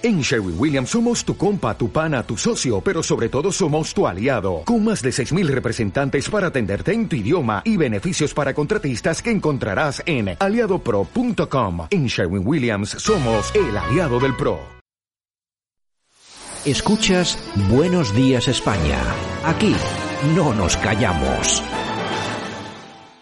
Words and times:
En 0.00 0.20
Sherwin 0.20 0.54
Williams 0.56 0.90
somos 0.90 1.24
tu 1.24 1.36
compa, 1.36 1.76
tu 1.76 1.90
pana, 1.90 2.22
tu 2.22 2.36
socio, 2.36 2.80
pero 2.80 3.02
sobre 3.02 3.28
todo 3.28 3.50
somos 3.50 3.92
tu 3.92 4.06
aliado, 4.06 4.62
con 4.64 4.84
más 4.84 5.02
de 5.02 5.10
6.000 5.10 5.48
representantes 5.48 6.30
para 6.30 6.48
atenderte 6.48 6.92
en 6.92 7.08
tu 7.08 7.16
idioma 7.16 7.62
y 7.64 7.76
beneficios 7.76 8.32
para 8.32 8.54
contratistas 8.54 9.20
que 9.20 9.32
encontrarás 9.32 10.00
en 10.06 10.36
aliadopro.com. 10.38 11.88
En 11.90 12.06
Sherwin 12.06 12.46
Williams 12.46 12.90
somos 12.90 13.52
el 13.56 13.76
aliado 13.76 14.20
del 14.20 14.36
PRO. 14.36 14.60
Escuchas 16.64 17.36
Buenos 17.68 18.14
Días 18.14 18.46
España. 18.46 19.00
Aquí 19.44 19.74
no 20.36 20.54
nos 20.54 20.76
callamos. 20.76 21.60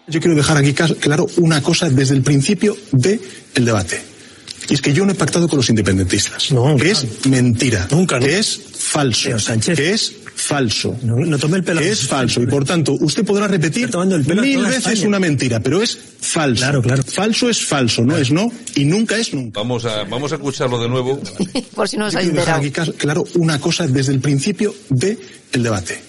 Yo 0.05 0.19
quiero 0.19 0.35
dejar 0.35 0.57
aquí 0.57 0.73
claro 0.73 1.25
una 1.37 1.63
cosa 1.63 1.89
desde 1.89 2.13
el 2.13 2.21
principio 2.21 2.75
del 2.91 3.19
el 3.55 3.65
debate. 3.65 4.16
Y 4.69 4.73
es 4.73 4.81
que 4.81 4.91
yo 4.93 5.05
no 5.05 5.11
he 5.11 5.15
pactado 5.15 5.47
con 5.47 5.57
los 5.57 5.69
independentistas. 5.69 6.51
No, 6.51 6.75
que 6.75 6.91
es 6.91 7.05
mentira. 7.25 7.87
Nunca, 7.91 8.19
Que 8.19 8.37
es 8.39 8.59
falso. 8.77 9.39
Sánchez. 9.39 9.77
Que 9.77 9.91
es 9.93 10.13
falso. 10.35 10.95
No, 11.03 11.15
no 11.15 11.37
tome 11.39 11.57
el 11.57 11.63
pelo. 11.63 11.79
Que 11.79 11.89
es 11.91 12.05
falso. 12.07 12.41
Y 12.41 12.47
por 12.47 12.65
tanto, 12.65 12.93
usted 12.99 13.23
podrá 13.25 13.47
repetir 13.47 13.89
el 13.93 14.25
pelo 14.25 14.41
mil 14.41 14.59
veces 14.59 14.77
España. 14.77 15.07
una 15.07 15.19
mentira, 15.19 15.59
pero 15.61 15.81
es 15.81 15.97
falso. 16.19 16.61
Claro, 16.61 16.81
claro. 16.81 17.03
Falso 17.03 17.49
es 17.49 17.65
falso, 17.65 18.03
no 18.03 18.17
es 18.17 18.29
no, 18.31 18.51
y 18.75 18.83
nunca 18.85 19.17
es 19.17 19.33
nunca. 19.33 19.59
Vamos 19.61 19.85
a, 19.85 20.03
vamos 20.03 20.31
a 20.31 20.35
escucharlo 20.35 20.79
de 20.81 20.89
nuevo. 20.89 21.19
Por 21.75 21.87
si 21.87 21.97
no 21.97 22.05
os 22.07 22.15
habéis 22.15 22.29
enterado. 22.31 22.59
aquí 22.59 22.71
claro 22.71 23.23
una 23.35 23.59
cosa 23.59 23.87
desde 23.87 24.11
el 24.13 24.19
principio 24.19 24.75
del 24.89 25.17
el 25.53 25.63
debate. 25.63 26.01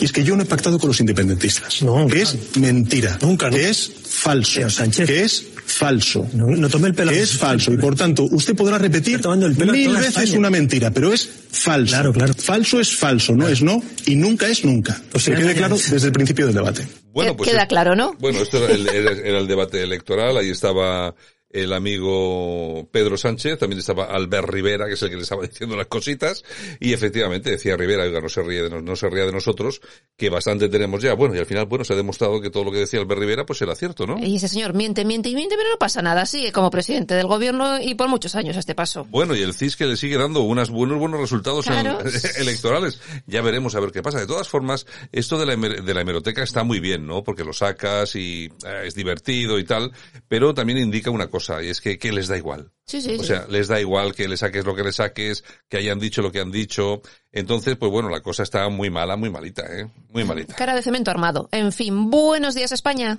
Y 0.00 0.04
es 0.06 0.12
que 0.12 0.24
yo 0.24 0.34
no 0.34 0.42
he 0.42 0.46
pactado 0.46 0.78
con 0.78 0.88
los 0.88 0.98
independentistas. 1.00 1.82
No, 1.82 2.06
que 2.06 2.22
claro. 2.22 2.38
es 2.52 2.56
mentira. 2.56 3.18
Nunca, 3.20 3.50
Que 3.50 3.58
no. 3.58 3.68
es 3.68 3.92
falso. 4.08 4.60
Que 5.04 5.22
es 5.24 5.44
falso. 5.64 6.26
No, 6.32 6.46
no 6.46 6.68
tome 6.68 6.88
el 6.88 6.94
pelo. 6.94 7.10
que 7.10 7.20
es 7.22 7.36
falso 7.36 7.72
y 7.72 7.76
por 7.76 7.94
tanto 7.96 8.24
usted 8.24 8.54
podrá 8.56 8.78
repetir 8.78 9.20
mil 9.26 9.92
veces 9.92 10.08
España. 10.08 10.38
una 10.38 10.50
mentira, 10.50 10.90
pero 10.90 11.12
es 11.12 11.28
falso. 11.50 11.92
Claro, 11.94 12.12
claro. 12.12 12.34
Falso 12.34 12.80
es 12.80 12.94
falso, 12.96 13.34
no 13.34 13.48
es 13.48 13.62
no 13.62 13.82
y 14.06 14.16
nunca 14.16 14.48
es 14.48 14.64
nunca. 14.64 15.00
Pues 15.10 15.24
que 15.24 15.36
sí, 15.36 15.42
quede 15.42 15.54
claro 15.54 15.76
desde 15.76 16.06
el 16.06 16.12
principio 16.12 16.46
del 16.46 16.54
debate. 16.54 16.86
Bueno, 17.12 17.32
Que- 17.32 17.38
pues 17.38 17.50
Queda 17.50 17.62
es- 17.62 17.68
claro, 17.68 17.94
¿no? 17.96 18.14
Bueno, 18.20 18.40
esto 18.40 18.64
era 18.64 18.74
el, 18.74 18.88
era 18.88 19.38
el 19.38 19.46
debate 19.46 19.82
electoral, 19.82 20.36
ahí 20.36 20.50
estaba 20.50 21.14
el 21.50 21.72
amigo 21.72 22.88
Pedro 22.92 23.16
Sánchez, 23.16 23.58
también 23.58 23.78
estaba 23.80 24.04
Albert 24.04 24.48
Rivera, 24.48 24.86
que 24.86 24.94
es 24.94 25.02
el 25.02 25.10
que 25.10 25.16
le 25.16 25.22
estaba 25.22 25.42
diciendo 25.46 25.76
las 25.76 25.86
cositas, 25.86 26.44
y 26.78 26.92
efectivamente 26.92 27.50
decía 27.50 27.76
Rivera, 27.76 28.04
oiga, 28.04 28.20
no 28.20 28.28
se 28.28 28.42
ríe 28.42 28.62
de, 28.62 28.82
no 28.82 28.96
se 28.96 29.08
ría 29.10 29.26
de 29.26 29.32
nosotros, 29.32 29.80
que 30.16 30.30
bastante 30.30 30.68
tenemos 30.68 31.02
ya. 31.02 31.14
Bueno, 31.14 31.34
y 31.34 31.38
al 31.38 31.46
final, 31.46 31.66
bueno, 31.66 31.84
se 31.84 31.92
ha 31.92 31.96
demostrado 31.96 32.40
que 32.40 32.50
todo 32.50 32.64
lo 32.64 32.72
que 32.72 32.78
decía 32.78 33.00
Albert 33.00 33.20
Rivera, 33.20 33.46
pues 33.46 33.60
era 33.62 33.74
cierto, 33.74 34.06
¿no? 34.06 34.18
Y 34.18 34.36
ese 34.36 34.48
señor 34.48 34.74
miente, 34.74 35.04
miente 35.04 35.28
y 35.28 35.34
miente, 35.34 35.56
pero 35.56 35.70
no 35.70 35.78
pasa 35.78 36.02
nada. 36.02 36.26
Sigue 36.26 36.52
como 36.52 36.70
presidente 36.70 37.14
del 37.14 37.26
gobierno 37.26 37.80
y 37.80 37.94
por 37.94 38.08
muchos 38.08 38.34
años 38.36 38.56
a 38.56 38.60
este 38.60 38.74
paso. 38.74 39.04
Bueno, 39.10 39.34
y 39.34 39.42
el 39.42 39.54
CIS 39.54 39.76
que 39.76 39.86
le 39.86 39.96
sigue 39.96 40.16
dando 40.16 40.42
unos 40.42 40.70
buenos, 40.70 40.98
buenos 40.98 41.20
resultados 41.20 41.66
en- 41.66 41.86
electorales. 42.38 43.00
Ya 43.26 43.42
veremos 43.42 43.74
a 43.74 43.80
ver 43.80 43.90
qué 43.92 44.02
pasa. 44.02 44.20
De 44.20 44.26
todas 44.26 44.48
formas, 44.48 44.86
esto 45.12 45.38
de 45.38 45.46
la, 45.46 45.56
de 45.56 45.94
la 45.94 46.00
hemeroteca 46.00 46.42
está 46.42 46.64
muy 46.64 46.80
bien, 46.80 47.06
¿no? 47.06 47.24
Porque 47.24 47.44
lo 47.44 47.52
sacas 47.52 48.14
y 48.16 48.44
eh, 48.64 48.82
es 48.86 48.94
divertido 48.94 49.58
y 49.58 49.64
tal, 49.64 49.92
pero 50.28 50.54
también 50.54 50.78
indica 50.78 51.10
una 51.10 51.28
cosa, 51.28 51.39
y 51.62 51.68
es 51.68 51.80
que, 51.80 51.98
que 51.98 52.12
les 52.12 52.28
da 52.28 52.36
igual. 52.36 52.72
Sí, 52.84 53.00
sí, 53.00 53.14
O 53.14 53.20
sí. 53.20 53.26
sea, 53.26 53.46
les 53.48 53.68
da 53.68 53.80
igual 53.80 54.14
que 54.14 54.26
le 54.28 54.36
saques 54.36 54.64
lo 54.64 54.74
que 54.74 54.82
le 54.82 54.92
saques, 54.92 55.44
que 55.68 55.76
hayan 55.76 55.98
dicho 56.00 56.22
lo 56.22 56.32
que 56.32 56.40
han 56.40 56.50
dicho. 56.50 57.00
Entonces, 57.32 57.76
pues 57.76 57.90
bueno, 57.90 58.08
la 58.08 58.20
cosa 58.20 58.42
está 58.42 58.68
muy 58.68 58.90
mala, 58.90 59.16
muy 59.16 59.30
malita, 59.30 59.62
¿eh? 59.66 59.88
Muy 60.10 60.24
malita. 60.24 60.54
Cara 60.54 60.74
de 60.74 60.82
cemento 60.82 61.10
armado. 61.10 61.48
En 61.52 61.72
fin, 61.72 62.10
buenos 62.10 62.54
días 62.54 62.72
España. 62.72 63.18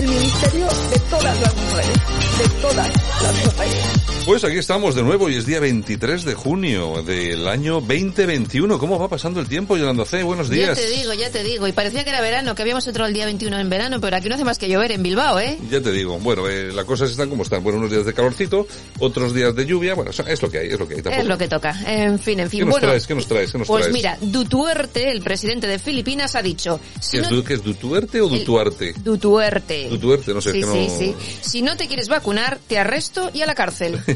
ministerio 0.11 0.65
de 0.91 0.99
todas 1.09 1.39
las 1.41 1.55
mujeres. 1.55 1.97
De 2.37 2.61
todas 2.61 2.87
las 3.21 3.45
mujeres. 3.45 3.85
Pues 4.25 4.43
aquí 4.43 4.57
estamos 4.57 4.93
de 4.93 5.01
nuevo 5.01 5.29
y 5.29 5.35
es 5.35 5.45
día 5.47 5.59
23 5.59 6.23
de 6.25 6.33
junio 6.35 7.01
del 7.01 7.47
año 7.47 7.81
2021. 7.81 8.77
¿Cómo 8.77 8.99
va 8.99 9.07
pasando 9.07 9.39
el 9.39 9.47
tiempo, 9.47 9.77
Yolanda 9.77 10.05
C? 10.05 10.21
Buenos 10.21 10.49
Ya 10.49 10.55
días. 10.55 10.77
te 10.77 10.87
digo, 10.91 11.13
ya 11.13 11.31
te 11.31 11.43
digo. 11.43 11.67
Y 11.67 11.71
parecía 11.71 12.03
que 12.03 12.11
era 12.11 12.21
verano, 12.21 12.53
que 12.53 12.61
habíamos 12.61 12.85
entrado 12.87 13.07
el 13.07 13.13
día 13.15 13.25
21 13.25 13.57
en 13.59 13.69
verano, 13.69 13.99
pero 13.99 14.15
aquí 14.17 14.29
no 14.29 14.35
hace 14.35 14.43
más 14.43 14.59
que 14.59 14.67
llover 14.69 14.91
en 14.91 15.01
Bilbao, 15.01 15.39
¿eh? 15.39 15.57
Ya 15.71 15.81
te 15.81 15.91
digo, 15.91 16.19
bueno, 16.19 16.47
eh, 16.47 16.71
las 16.71 16.85
cosas 16.85 17.09
están 17.09 17.29
como 17.29 17.41
están. 17.43 17.63
Bueno, 17.63 17.79
unos 17.79 17.89
días 17.91 18.05
de 18.05 18.13
calorcito, 18.13 18.67
otros 18.99 19.33
días 19.33 19.55
de 19.55 19.65
lluvia. 19.65 19.95
Bueno, 19.95 20.11
es 20.11 20.41
lo 20.41 20.51
que 20.51 20.59
hay, 20.59 20.67
es 20.67 20.79
lo 20.79 20.87
que 20.87 20.95
hay. 20.95 21.01
tampoco. 21.01 21.21
Es 21.23 21.27
lo 21.27 21.37
que 21.37 21.47
toca. 21.47 21.75
En 21.87 22.19
fin, 22.19 22.39
en 22.41 22.49
fin. 22.49 22.59
¿Qué 22.59 22.65
nos 22.65 22.73
bueno, 22.73 22.87
traes? 22.89 23.07
¿Qué 23.07 23.15
nos 23.15 23.27
traes? 23.27 23.51
¿Qué 23.51 23.57
nos 23.57 23.67
pues 23.67 23.81
traes? 23.85 23.93
mira, 23.95 24.17
Dutuerte, 24.21 25.09
el 25.11 25.21
presidente 25.21 25.65
de 25.67 25.79
Filipinas, 25.79 26.35
ha 26.35 26.43
dicho... 26.43 26.79
Si 26.99 27.17
¿Qué, 27.17 27.23
no- 27.23 27.23
es, 27.23 27.29
du- 27.35 27.43
qué 27.43 27.53
es 27.55 27.63
Dutuerte 27.63 28.21
o 28.21 28.27
el- 28.31 28.39
Dutuarte? 28.39 28.93
Dutuerte. 29.03 29.87
Dutuerte, 30.01 30.33
no 30.33 30.41
sé, 30.41 30.51
Sí, 30.51 30.59
es 30.59 30.65
que 30.65 30.71
sí, 30.73 30.87
no- 30.87 30.97
sí. 30.97 31.15
Si 31.41 31.61
no 31.61 31.77
te 31.77 31.87
quieres 31.87 32.07
vacunar, 32.09 32.59
te 32.67 32.77
arresto 32.79 33.29
y 33.33 33.41
a 33.41 33.45
la 33.45 33.55
cárcel. 33.55 33.95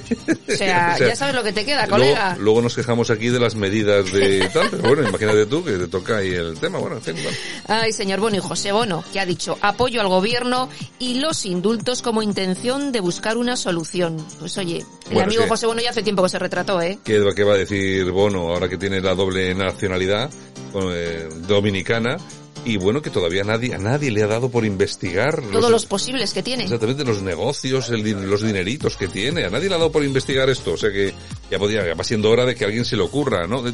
O 0.47 0.57
sea, 0.57 0.93
O 0.95 0.97
sea, 0.97 1.07
ya 1.09 1.15
sabes 1.15 1.35
lo 1.35 1.43
que 1.43 1.51
te 1.53 1.65
queda, 1.65 1.85
Luego, 1.87 2.03
colega. 2.05 2.35
luego 2.39 2.61
nos 2.61 2.75
quejamos 2.75 3.09
aquí 3.09 3.29
de 3.29 3.39
las 3.39 3.55
medidas 3.55 4.11
de 4.11 4.49
tal, 4.53 4.69
pero 4.69 4.83
bueno, 4.83 5.07
imagínate 5.09 5.45
tú 5.45 5.63
que 5.63 5.71
te 5.73 5.87
toca 5.87 6.17
ahí 6.17 6.29
el 6.33 6.57
tema. 6.59 6.79
Bueno, 6.79 6.97
en 6.97 7.01
fin, 7.01 7.13
bueno. 7.15 7.37
Ay, 7.67 7.91
señor 7.93 8.19
Bono 8.19 8.35
y 8.37 8.39
José 8.39 8.71
Bono, 8.71 9.03
que 9.11 9.19
ha 9.19 9.25
dicho 9.25 9.57
apoyo 9.61 10.01
al 10.01 10.07
gobierno 10.07 10.69
y 10.99 11.15
los 11.19 11.45
indultos 11.45 12.01
como 12.01 12.21
intención 12.21 12.91
de 12.91 12.99
buscar 12.99 13.37
una 13.37 13.55
solución. 13.57 14.17
Pues 14.39 14.57
oye, 14.57 14.77
el 14.79 14.85
Bueno, 15.13 15.23
amigo 15.23 15.43
que- 15.43 15.49
José 15.49 15.65
Bono 15.67 15.81
ya 15.81 15.89
hace 15.91 16.03
tiempo 16.03 16.23
que 16.23 16.29
se 16.29 16.39
retrató, 16.39 16.81
¿eh? 16.81 16.99
¿Qué, 17.03 17.23
qué 17.35 17.43
va 17.43 17.53
a 17.53 17.57
decir 17.57 18.09
Bono 18.11 18.49
ahora 18.53 18.67
que 18.69 18.77
tiene 18.77 19.01
la 19.01 19.13
doble 19.15 19.53
nacionalidad 19.55 20.29
eh, 20.75 21.29
dominicana? 21.47 22.17
Y 22.65 22.77
bueno, 22.77 23.01
que 23.01 23.09
todavía 23.11 23.43
nadie, 23.43 23.73
a 23.75 23.77
nadie 23.77 24.09
le 24.11 24.23
ha 24.23 24.27
dado 24.27 24.49
por 24.49 24.65
investigar 24.65 25.41
Todos 25.51 25.69
los 25.69 25.85
posibles 25.85 26.33
que 26.33 26.41
tiene. 26.41 26.63
Exactamente, 26.63 27.03
los 27.05 27.21
negocios, 27.21 27.89
el 27.89 28.01
los 28.29 28.41
dineritos 28.41 28.97
que 28.97 29.07
tiene. 29.07 29.45
A 29.45 29.49
nadie 29.49 29.69
le 29.69 29.75
ha 29.75 29.77
dado 29.77 29.91
por 29.91 30.03
investigar 30.03 30.49
esto. 30.49 30.73
O 30.73 30.77
sea 30.77 30.91
que 30.91 31.13
ya 31.51 31.59
podía, 31.59 31.85
ya 31.85 31.93
va 31.93 32.03
siendo 32.03 32.29
hora 32.31 32.43
de 32.45 32.55
que 32.55 32.63
a 32.63 32.67
alguien 32.67 32.83
se 32.83 32.95
le 32.97 33.03
ocurra, 33.03 33.45
¿no? 33.47 33.67
Eh, 33.67 33.73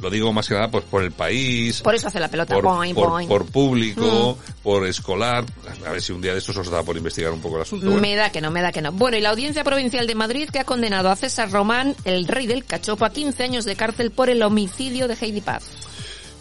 Lo 0.00 0.10
digo 0.10 0.32
más 0.32 0.48
que 0.48 0.54
nada 0.54 0.68
pues 0.70 0.82
por 0.84 1.02
el 1.04 1.12
país, 1.12 1.80
Por 1.82 1.94
eso 1.94 2.08
hace 2.08 2.18
la 2.18 2.28
pelota. 2.28 2.54
por, 2.54 2.64
Boing, 2.64 2.94
por- 2.94 3.08
boing. 3.10 3.28
por 3.28 3.46
público, 3.46 4.36
Mm. 4.40 4.62
por 4.62 4.86
escolar. 4.86 5.44
A 5.86 5.90
ver 5.92 6.02
si 6.02 6.12
un 6.12 6.20
día 6.20 6.32
de 6.32 6.38
estos 6.38 6.56
os 6.56 6.68
da 6.70 6.82
por 6.82 6.96
investigar 6.96 7.30
un 7.32 7.40
poco 7.40 7.56
el 7.56 7.62
asunto. 7.62 7.86
bueno. 7.86 8.00
Me 8.00 8.16
da 8.16 8.32
que 8.32 8.40
no, 8.40 8.50
me 8.50 8.62
da 8.62 8.72
que 8.72 8.80
no. 8.82 8.90
Bueno, 8.92 9.16
y 9.16 9.20
la 9.20 9.28
Audiencia 9.30 9.62
Provincial 9.62 10.06
de 10.06 10.14
Madrid 10.16 10.48
que 10.50 10.58
ha 10.58 10.64
condenado 10.64 11.08
a 11.10 11.16
César 11.16 11.50
Román, 11.52 11.94
el 12.04 12.26
rey 12.26 12.46
del 12.46 12.64
cachopo, 12.64 13.04
a 13.04 13.10
15 13.10 13.44
años 13.44 13.64
de 13.64 13.76
cárcel 13.76 14.10
por 14.10 14.28
el 14.30 14.42
homicidio 14.42 15.06
de 15.06 15.14
Heidi 15.20 15.40
Paz. 15.40 15.64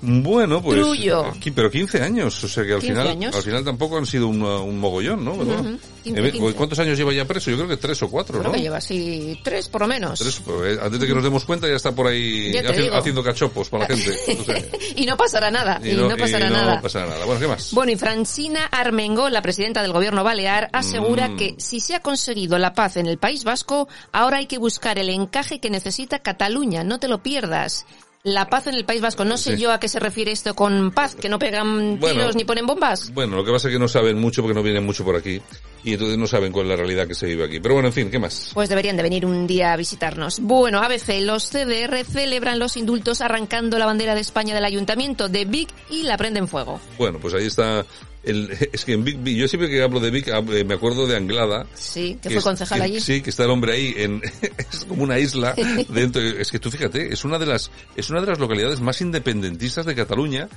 Bueno, 0.04 0.62
pues. 0.64 0.80
Trullo. 0.80 1.26
aquí- 1.26 1.52
Pero 1.52 1.70
15 1.70 2.02
años, 2.02 2.44
o 2.44 2.48
sea 2.48 2.64
que 2.66 2.74
al 2.74 2.80
15 2.80 2.94
final, 2.94 3.08
años. 3.08 3.36
al 3.36 3.44
final 3.44 3.64
tampoco 3.64 3.98
han 3.98 4.06
sido 4.08 4.28
un, 4.28 4.42
un 4.42 4.80
mogollón, 4.80 5.24
¿no? 5.24 5.38
¿Verdad? 5.38 5.60
Ujú, 5.60 5.78
15, 6.04 6.20
Eh, 6.28 6.32
15. 6.32 6.54
¿Cuántos 6.56 6.80
años 6.80 6.98
lleva 6.98 7.14
ya 7.14 7.26
preso? 7.26 7.52
Yo 7.52 7.58
creo 7.58 7.70
que 7.70 7.78
tres 7.78 8.02
o 8.02 8.10
cuatro, 8.10 8.40
Creo 8.40 8.52
¿no? 8.52 8.56
que 8.58 8.62
lleva 8.64 8.78
así 8.78 9.40
tres 9.44 9.68
por 9.68 9.82
lo 9.82 9.88
menos. 9.88 10.18
Tres, 10.20 10.42
pues, 10.44 10.76
eh, 10.78 10.80
antes 10.82 11.00
de 11.00 11.06
que 11.08 11.14
nos 11.14 11.24
demos 11.24 11.46
cuenta 11.46 11.68
ya 11.68 11.76
está 11.76 11.92
por 11.92 12.08
ahí 12.08 12.52
haci- 12.54 12.76
digo. 12.82 12.96
haciendo 12.96 13.24
cachopos 13.24 13.70
para 13.70 13.88
la 13.88 13.96
gente. 13.96 14.72
Y 14.96 15.06
no 15.06 15.16
pasará 15.18 15.52
nada. 15.52 15.80
Y, 15.84 15.94
no, 15.94 16.10
pasará 16.18 16.48
y 16.48 16.50
no 16.50 16.56
nada. 16.56 16.82
pasará 16.82 17.06
nada. 17.08 17.26
Bueno, 17.26 17.40
¿qué 17.40 17.48
más? 17.48 17.72
Bueno, 17.74 17.92
y 17.92 17.96
Francina 17.96 18.66
Armengol, 18.66 19.32
la 19.32 19.42
presidenta 19.44 19.84
del 19.84 19.92
gobierno 19.94 20.24
balear, 20.24 20.70
asegura 20.74 21.30
Mm. 21.30 21.38
que 21.38 21.56
si 21.60 21.80
se 21.80 21.94
ha 21.94 22.00
conseguido 22.00 22.58
la 22.58 22.74
paz 22.74 22.98
en 22.98 23.06
el 23.06 23.20
País 23.20 23.44
Vasco, 23.44 23.88
ahora 24.12 24.38
hay 24.38 24.48
que 24.48 24.58
buscar 24.58 24.98
el 24.98 25.10
encaje 25.10 25.60
que 25.60 25.70
necesita 25.70 26.20
Cataluña. 26.20 26.84
No 26.84 27.00
te 27.00 27.08
lo 27.08 27.22
pierdas. 27.22 27.86
La 28.24 28.50
paz 28.50 28.68
en 28.68 28.76
el 28.76 28.86
País 28.86 29.02
Vasco. 29.02 29.26
No 29.26 29.38
sé 29.38 29.56
Sí. 29.56 29.62
yo 29.64 29.72
a 29.72 29.80
qué 29.80 29.88
se 29.88 30.00
refiere 30.00 30.32
esto 30.32 30.54
con 30.54 30.92
paz, 30.92 31.16
que 31.16 31.28
no 31.30 31.40
pegan 31.40 32.00
Bueno. 32.00 32.20
tiros 32.20 32.36
ni 32.36 32.44
ponen 32.46 32.68
bombas. 32.68 33.12
Bueno, 33.14 33.36
lo 33.36 33.44
que 33.44 33.52
pasa 33.52 33.68
es 33.68 33.74
que 33.74 33.80
no 33.80 33.88
saben 33.88 34.20
mucho 34.20 34.42
porque 34.44 34.54
no 34.54 34.62
vienen 34.62 34.86
mucho 34.86 35.04
por 35.04 35.16
aquí 35.16 35.42
y 35.84 35.94
entonces 35.94 36.18
no 36.18 36.28
saben 36.28 36.52
cuál 36.52 36.66
es 36.66 36.70
la 36.72 36.76
realidad 36.78 37.08
que 37.08 37.16
se 37.16 37.26
vive 37.28 37.46
aquí. 37.46 37.60
Pero 37.60 37.74
bueno, 37.76 37.88
en 37.90 37.94
fin, 37.94 38.12
¿qué 38.12 38.20
más? 38.20 38.52
Pues 38.54 38.70
deberían 38.70 38.98
de 38.98 39.04
venir 39.04 39.26
un 39.26 39.48
día 39.48 39.74
a 39.74 39.78
visitarnos. 39.78 40.40
Bueno, 40.40 40.80
ABC, 40.82 41.22
los 41.22 41.50
CDR 41.50 42.04
celebran 42.06 42.60
los 42.60 42.78
indultos 42.78 43.22
arrancando 43.22 43.78
la 43.80 43.86
bandera 43.86 44.16
de 44.16 44.22
España 44.22 44.54
del 44.54 44.66
ayuntamiento 44.66 45.30
de 45.30 45.46
Vic 45.46 45.70
y 45.90 46.04
la 46.04 46.18
prenden 46.18 46.48
fuego. 46.48 46.80
Bueno, 46.98 47.20
pues 47.20 47.34
ahí 47.34 47.48
está 47.48 47.86
el, 48.24 48.50
es 48.72 48.86
que 48.86 48.94
en 48.94 49.04
Vic, 49.04 49.18
yo 49.24 49.48
siempre 49.48 49.70
que 49.70 49.82
hablo 49.82 50.00
de 50.00 50.12
Vic 50.12 50.28
eh, 50.28 50.64
me 50.64 50.76
acuerdo 50.76 51.08
de 51.08 51.16
Anglada. 51.16 51.66
Sí, 51.74 52.18
que 52.22 52.30
que 52.30 52.36
fue 52.36 52.44
concejal 52.44 52.78
que- 52.80 52.84
allí. 52.86 53.00
Sí, 53.00 53.22
que 53.22 53.30
está 53.32 53.46
el 53.46 53.50
hombre 53.50 53.74
ahí 53.74 53.94
en, 53.98 54.22
es 54.72 54.86
como 54.86 55.04
una 55.04 55.18
isla 55.20 55.56
dentro, 55.90 56.22
es 56.22 56.52
que 56.52 56.60
tú 56.60 56.70
fíjate, 56.70 57.12
es 57.12 57.26
una 57.26 57.40
de 57.40 57.46
las, 57.48 57.72
es 57.96 58.10
una 58.10 58.22
de 58.22 58.28
las 58.28 58.40
localidades 58.40 58.80
más 58.82 59.02
independentistas 59.02 59.86
de 59.86 59.96
Cataluña 59.96 60.48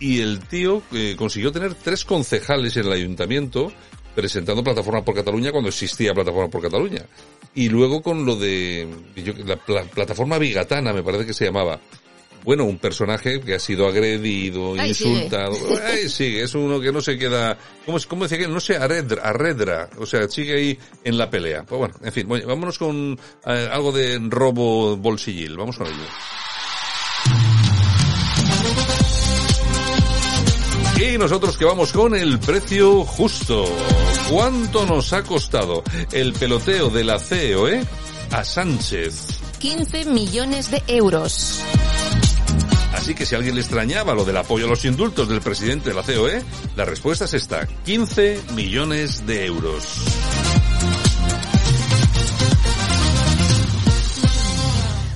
y 0.00 0.20
el 0.20 0.40
tío 0.40 0.82
eh, 0.92 1.14
consiguió 1.18 1.52
tener 1.52 1.74
tres 1.74 2.04
concejales 2.04 2.76
en 2.76 2.86
el 2.86 2.92
ayuntamiento 2.92 3.72
presentando 4.14 4.62
Plataforma 4.64 5.04
por 5.04 5.14
Cataluña 5.14 5.50
cuando 5.52 5.68
existía 5.70 6.12
Plataforma 6.14 6.48
por 6.50 6.62
Cataluña. 6.62 7.04
Y 7.54 7.68
luego 7.68 8.02
con 8.02 8.24
lo 8.24 8.36
de 8.36 8.88
yo- 9.16 9.34
la, 9.44 9.56
pla- 9.56 9.84
Plataforma 9.84 10.38
Bigatana, 10.38 10.92
me 10.92 11.02
parece 11.02 11.26
que 11.26 11.34
se 11.34 11.44
llamaba. 11.46 11.78
Bueno, 12.44 12.64
un 12.64 12.78
personaje 12.78 13.40
que 13.40 13.54
ha 13.54 13.58
sido 13.60 13.86
agredido, 13.86 14.74
Ahí 14.74 14.92
sigue. 14.94 15.10
insultado. 15.10 15.56
Ahí 15.86 16.08
sigue, 16.08 16.42
es 16.42 16.54
uno 16.56 16.80
que 16.80 16.90
no 16.90 17.00
se 17.00 17.16
queda, 17.16 17.56
¿cómo, 17.86 17.98
cómo 18.08 18.24
decía 18.24 18.38
que 18.38 18.48
No 18.48 18.58
se 18.58 18.76
arredra, 18.76 19.22
arredra, 19.22 19.88
o 19.98 20.06
sea, 20.06 20.26
sigue 20.28 20.54
ahí 20.54 20.78
en 21.04 21.18
la 21.18 21.30
pelea. 21.30 21.62
Pues 21.62 21.78
bueno, 21.78 21.94
en 22.02 22.12
fin, 22.12 22.26
bueno, 22.26 22.46
vámonos 22.48 22.78
con 22.78 23.16
eh, 23.46 23.68
algo 23.70 23.92
de 23.92 24.18
robo 24.28 24.96
bolsillil, 24.96 25.56
vamos 25.56 25.76
con 25.76 25.86
ello. 25.86 25.96
Y 31.00 31.18
nosotros 31.18 31.56
que 31.56 31.64
vamos 31.64 31.92
con 31.92 32.14
el 32.14 32.38
precio 32.38 33.04
justo. 33.04 33.64
¿Cuánto 34.32 34.86
nos 34.86 35.12
ha 35.12 35.22
costado 35.24 35.84
el 36.10 36.32
peloteo 36.32 36.88
de 36.88 37.04
la 37.04 37.18
COE 37.18 37.84
a 38.30 38.42
Sánchez? 38.42 39.26
15 39.58 40.06
millones 40.06 40.70
de 40.70 40.82
euros. 40.86 41.60
Así 42.94 43.14
que 43.14 43.26
si 43.26 43.34
a 43.34 43.38
alguien 43.38 43.56
le 43.56 43.60
extrañaba 43.60 44.14
lo 44.14 44.24
del 44.24 44.38
apoyo 44.38 44.64
a 44.64 44.68
los 44.70 44.86
indultos 44.86 45.28
del 45.28 45.42
presidente 45.42 45.90
de 45.90 45.96
la 45.96 46.02
COE, 46.02 46.42
la 46.76 46.86
respuesta 46.86 47.26
es 47.26 47.34
esta. 47.34 47.66
15 47.84 48.40
millones 48.54 49.26
de 49.26 49.44
euros. 49.44 49.98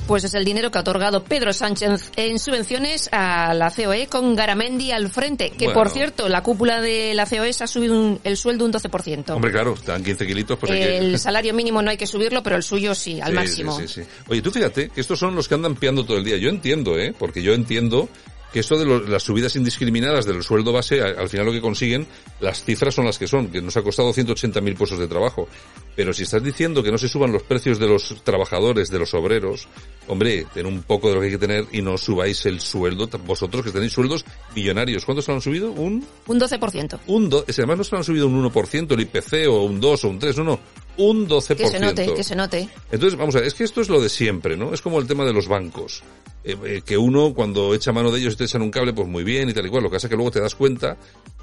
Pues 0.07 0.23
es 0.25 0.35
el 0.35 0.45
dinero 0.45 0.71
que 0.71 0.79
ha 0.79 0.83
otorgado 0.83 1.25
Pedro 1.25 1.53
Sánchez 1.53 2.13
en 2.17 2.39
subvenciones 2.39 3.09
a 3.13 3.53
la 3.55 3.71
COE 3.73 4.07
con 4.07 4.37
Garamendi 4.37 4.93
al 4.93 5.09
frente. 5.11 5.51
Que 5.51 5.65
Bueno. 5.67 5.81
por 5.81 5.91
cierto, 5.91 6.29
la 6.29 6.43
cúpula 6.43 6.81
de 6.81 7.13
la 7.15 7.27
COE 7.27 7.53
se 7.53 7.65
ha 7.65 7.67
subido 7.67 7.99
un- 8.01 8.21
el 8.23 8.37
sueldo 8.37 8.65
un 8.65 8.71
12%. 8.73 9.35
Hombre, 9.35 9.51
claro, 9.51 9.75
están 9.75 10.05
15 10.05 10.27
kilitos, 10.27 10.59
pues 10.59 10.71
hay 10.73 10.79
que... 10.79 10.99
el 10.99 11.19
salario 11.19 11.53
mínimo 11.55 11.83
no 11.83 11.91
hay 11.91 11.97
que 11.97 12.07
subirlo, 12.07 12.43
pero 12.43 12.55
el 12.57 12.63
suyo 12.63 12.95
sí, 12.95 13.21
al 13.21 13.31
Sí, 13.31 13.35
máximo. 13.35 13.79
Sí, 13.81 13.89
sí, 13.89 14.03
sí. 14.03 14.09
Oye, 14.29 14.43
tú 14.43 14.51
fíjate 14.53 14.91
que 14.91 15.01
estos 15.01 15.19
son 15.19 15.35
los 15.35 15.49
que 15.49 15.55
andan 15.55 15.75
piando 15.75 16.05
todo 16.05 16.19
el 16.19 16.25
día. 16.25 16.37
Yo 16.37 16.51
entiendo, 16.51 16.97
¿eh? 16.99 17.13
Porque 17.19 17.43
yo 17.43 17.53
entiendo 17.55 18.09
que 18.57 18.61
esto 18.61 18.79
de 18.79 18.87
lo- 18.87 19.01
las 19.07 19.23
subidas 19.23 19.55
indiscriminadas 19.55 20.25
del 20.25 20.43
sueldo 20.43 20.73
base, 20.73 21.03
a- 21.03 21.09
al 21.21 21.29
final 21.29 21.45
lo 21.45 21.53
que 21.53 21.61
consiguen, 21.61 22.07
las 22.41 22.65
cifras 22.65 22.95
son 22.95 23.05
las 23.05 23.19
que 23.19 23.29
son, 23.29 23.49
que 23.49 23.61
nos 23.61 23.77
ha 23.77 23.83
costado 23.83 24.15
180.000 24.15 24.75
puestos 24.75 24.99
de 24.99 25.07
trabajo. 25.07 25.47
Pero 25.95 26.15
si 26.15 26.23
estás 26.23 26.43
diciendo 26.43 26.83
que 26.83 26.91
no 26.91 26.97
se 26.97 27.07
suban 27.07 27.33
los 27.33 27.43
precios 27.43 27.79
de 27.79 27.87
los 27.87 28.17
trabajadores, 28.25 28.89
de 28.89 28.99
los 28.99 29.13
obreros, 29.13 29.69
hombre, 30.09 30.47
ten 30.55 30.65
un 30.65 30.85
poco 30.85 31.11
de 31.11 31.17
lo 31.17 31.21
que 31.21 31.27
hay 31.27 31.33
que 31.33 31.39
tener 31.39 31.67
y 31.71 31.83
no 31.83 31.99
subáis 31.99 32.47
el 32.47 32.61
sueldo, 32.61 33.11
vosotros 33.27 33.63
que 33.63 33.73
tenéis 33.73 33.93
sueldos 33.93 34.25
millonarios. 34.55 35.05
¿Cuántos 35.05 35.27
se 35.27 35.33
lo 35.33 35.37
han 35.37 35.43
subido? 35.43 35.71
Un 35.73 36.03
Un 36.27 36.41
12%. 36.41 36.99
un 37.09 37.29
do, 37.29 37.45
además 37.47 37.77
no 37.77 37.85
se 37.85 37.91
lo 37.93 37.99
han 37.99 38.05
subido 38.05 38.27
un 38.27 38.37
1%, 38.51 38.95
el 38.95 39.01
IPC 39.03 39.49
o 39.49 39.65
un 39.65 39.79
2 39.83 40.03
o 40.05 40.09
un 40.09 40.19
3, 40.19 40.35
no, 40.39 40.45
no, 40.45 40.61
un 40.97 41.29
12%. 41.29 41.57
Que 41.57 41.69
se 41.69 41.79
note, 41.79 42.15
que 42.15 42.25
se 42.25 42.35
note. 42.35 42.69
Entonces, 42.91 43.19
vamos 43.19 43.37
a 43.37 43.41
ver, 43.41 43.49
es 43.49 43.53
que 43.55 43.65
esto 43.65 43.83
es 43.83 43.91
lo 43.91 44.01
de 44.01 44.09
siempre, 44.09 44.57
¿no? 44.57 44.73
Es 44.73 44.81
como 44.81 44.99
el 44.99 45.07
tema 45.07 45.27
de 45.27 45.35
los 45.35 45.47
bancos. 45.47 46.03
Eh, 46.49 46.57
eh, 46.65 46.83
que 46.87 46.97
uno, 46.97 47.35
cuando 47.35 47.75
echa 47.75 47.93
mano 47.93 48.13
de 48.13 48.21
ellos 48.21 48.35
y 48.35 48.37
te 48.37 48.45
echan 48.45 48.63
un 48.63 48.71
cable, 48.71 48.93
pues 48.93 49.09
muy 49.09 49.25
bien 49.25 49.49
y 49.49 49.53
tal 49.53 49.67
y 49.67 49.69
cual. 49.69 49.83
Lo 49.83 49.91
que 49.91 49.97
pasa 49.97 50.07
es 50.07 50.11
que 50.11 50.17
luego 50.17 50.31
te 50.31 50.41
das 50.41 50.55
cuenta 50.55 50.97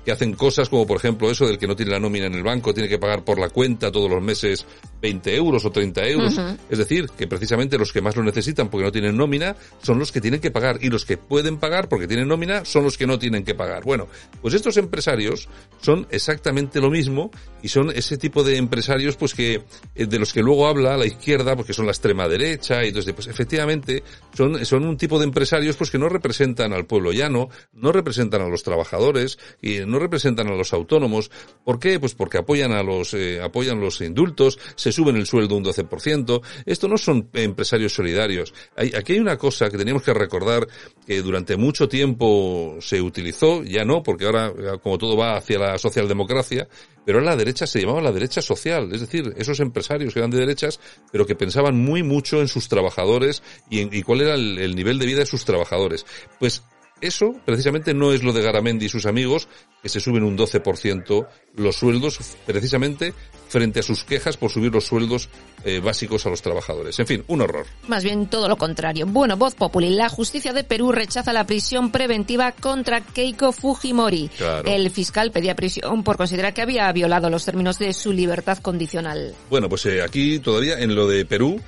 que 0.05 0.11
hacen 0.11 0.33
cosas 0.33 0.69
como, 0.69 0.85
por 0.85 0.97
ejemplo, 0.97 1.29
eso 1.29 1.45
del 1.45 1.57
que 1.57 1.67
no 1.67 1.75
tiene 1.75 1.91
la 1.91 1.99
nómina 1.99 2.25
en 2.25 2.33
el 2.33 2.43
banco, 2.43 2.73
tiene 2.73 2.89
que 2.89 2.99
pagar 2.99 3.23
por 3.23 3.39
la 3.39 3.49
cuenta 3.49 3.91
todos 3.91 4.09
los 4.09 4.21
meses 4.21 4.65
20 5.01 5.35
euros 5.35 5.65
o 5.65 5.71
30 5.71 6.07
euros. 6.07 6.39
Es 6.69 6.77
decir, 6.77 7.09
que 7.17 7.27
precisamente 7.27 7.77
los 7.77 7.91
que 7.91 8.01
más 8.01 8.15
lo 8.15 8.23
necesitan 8.23 8.69
porque 8.69 8.85
no 8.85 8.91
tienen 8.91 9.17
nómina 9.17 9.55
son 9.81 9.99
los 9.99 10.11
que 10.11 10.21
tienen 10.21 10.39
que 10.39 10.51
pagar. 10.51 10.79
Y 10.81 10.89
los 10.89 11.05
que 11.05 11.17
pueden 11.17 11.57
pagar 11.57 11.89
porque 11.89 12.07
tienen 12.07 12.27
nómina 12.27 12.63
son 12.63 12.83
los 12.83 12.97
que 12.97 13.07
no 13.07 13.19
tienen 13.19 13.43
que 13.43 13.55
pagar. 13.55 13.83
Bueno, 13.83 14.07
pues 14.41 14.53
estos 14.53 14.77
empresarios 14.77 15.49
son 15.81 16.07
exactamente 16.11 16.79
lo 16.79 16.89
mismo 16.89 17.31
y 17.61 17.69
son 17.69 17.91
ese 17.91 18.17
tipo 18.17 18.43
de 18.43 18.57
empresarios 18.57 19.15
pues 19.15 19.33
que 19.33 19.63
eh, 19.95 20.05
de 20.05 20.19
los 20.19 20.33
que 20.33 20.41
luego 20.41 20.67
habla 20.67 20.97
la 20.97 21.05
izquierda 21.05 21.55
porque 21.55 21.73
son 21.73 21.85
la 21.85 21.91
extrema 21.91 22.27
derecha 22.27 22.83
y 22.83 22.89
entonces 22.89 23.13
pues 23.13 23.27
efectivamente 23.27 24.03
son 24.33 24.65
son 24.65 24.92
un 24.93 24.97
tipo 24.97 25.17
de 25.17 25.25
empresarios 25.25 25.75
pues 25.75 25.89
que 25.89 25.97
no 25.97 26.07
representan 26.07 26.71
al 26.71 26.85
pueblo 26.85 27.11
llano 27.11 27.49
no 27.73 27.91
representan 27.91 28.41
a 28.41 28.47
los 28.47 28.61
trabajadores 28.61 29.39
y 29.61 29.79
no 29.79 29.97
representan 29.97 30.47
a 30.47 30.55
los 30.55 30.71
autónomos. 30.71 31.31
¿por 31.63 31.79
qué? 31.79 31.99
pues 31.99 32.13
porque 32.13 32.37
apoyan 32.37 32.71
a 32.71 32.83
los 32.83 33.13
eh, 33.13 33.41
apoyan 33.41 33.81
los 33.81 34.01
indultos 34.01 34.59
se 34.75 34.91
suben 34.91 35.15
el 35.15 35.25
sueldo 35.25 35.55
un 35.55 35.65
12% 35.65 36.41
esto 36.65 36.87
no 36.87 36.97
son 36.97 37.29
empresarios 37.33 37.93
solidarios. 37.93 38.53
Aquí 38.75 39.13
hay 39.13 39.19
una 39.19 39.37
cosa 39.37 39.69
que 39.69 39.77
teníamos 39.77 40.03
que 40.03 40.13
recordar 40.13 40.67
que 41.05 41.21
durante 41.21 41.57
mucho 41.57 41.89
tiempo 41.89 42.77
se 42.79 43.01
utilizó 43.01 43.63
ya 43.63 43.83
no 43.83 44.03
porque 44.03 44.25
ahora 44.25 44.53
como 44.81 44.97
todo 44.97 45.17
va 45.17 45.37
hacia 45.37 45.57
la 45.57 45.77
socialdemocracia 45.77 46.67
pero 47.05 47.21
la 47.21 47.35
derecha 47.35 47.67
se 47.67 47.81
llamaba 47.81 48.01
la 48.01 48.11
derecha 48.11 48.41
social, 48.41 48.89
es 48.93 49.01
decir, 49.01 49.33
esos 49.37 49.59
empresarios 49.59 50.13
que 50.13 50.19
eran 50.19 50.31
de 50.31 50.39
derechas, 50.39 50.79
pero 51.11 51.25
que 51.25 51.35
pensaban 51.35 51.77
muy 51.77 52.03
mucho 52.03 52.41
en 52.41 52.47
sus 52.47 52.67
trabajadores 52.67 53.43
y, 53.69 53.79
en, 53.81 53.89
y 53.93 54.03
cuál 54.03 54.21
era 54.21 54.35
el, 54.35 54.57
el 54.59 54.75
nivel 54.75 54.99
de 54.99 55.05
vida 55.05 55.19
de 55.19 55.25
sus 55.25 55.45
trabajadores. 55.45 56.05
Pues 56.39 56.63
eso 57.07 57.33
precisamente 57.45 57.93
no 57.93 58.13
es 58.13 58.23
lo 58.23 58.33
de 58.33 58.41
Garamendi 58.41 58.85
y 58.85 58.89
sus 58.89 59.05
amigos, 59.05 59.47
que 59.81 59.89
se 59.89 59.99
suben 59.99 60.23
un 60.23 60.37
12% 60.37 61.27
los 61.55 61.75
sueldos, 61.75 62.19
precisamente 62.45 63.13
frente 63.49 63.81
a 63.81 63.83
sus 63.83 64.03
quejas 64.03 64.37
por 64.37 64.49
subir 64.49 64.73
los 64.73 64.85
sueldos 64.85 65.29
eh, 65.63 65.79
básicos 65.79 66.25
a 66.25 66.29
los 66.29 66.41
trabajadores. 66.41 66.97
En 66.99 67.05
fin, 67.05 67.23
un 67.27 67.41
horror. 67.41 67.67
Más 67.87 68.03
bien 68.03 68.27
todo 68.27 68.47
lo 68.47 68.57
contrario. 68.57 69.05
Bueno, 69.05 69.37
Voz 69.37 69.53
Populi, 69.53 69.91
la 69.91 70.09
justicia 70.09 70.53
de 70.53 70.63
Perú 70.63 70.91
rechaza 70.91 71.33
la 71.33 71.45
prisión 71.45 71.91
preventiva 71.91 72.51
contra 72.51 73.01
Keiko 73.01 73.51
Fujimori. 73.51 74.29
Claro. 74.35 74.67
El 74.67 74.89
fiscal 74.89 75.31
pedía 75.31 75.55
prisión 75.55 76.03
por 76.03 76.17
considerar 76.17 76.53
que 76.53 76.63
había 76.63 76.91
violado 76.91 77.29
los 77.29 77.45
términos 77.45 77.77
de 77.77 77.93
su 77.93 78.11
libertad 78.11 78.57
condicional. 78.57 79.35
Bueno, 79.49 79.69
pues 79.69 79.85
eh, 79.85 80.01
aquí 80.01 80.39
todavía 80.39 80.79
en 80.79 80.95
lo 80.95 81.07
de 81.07 81.25
Perú, 81.25 81.61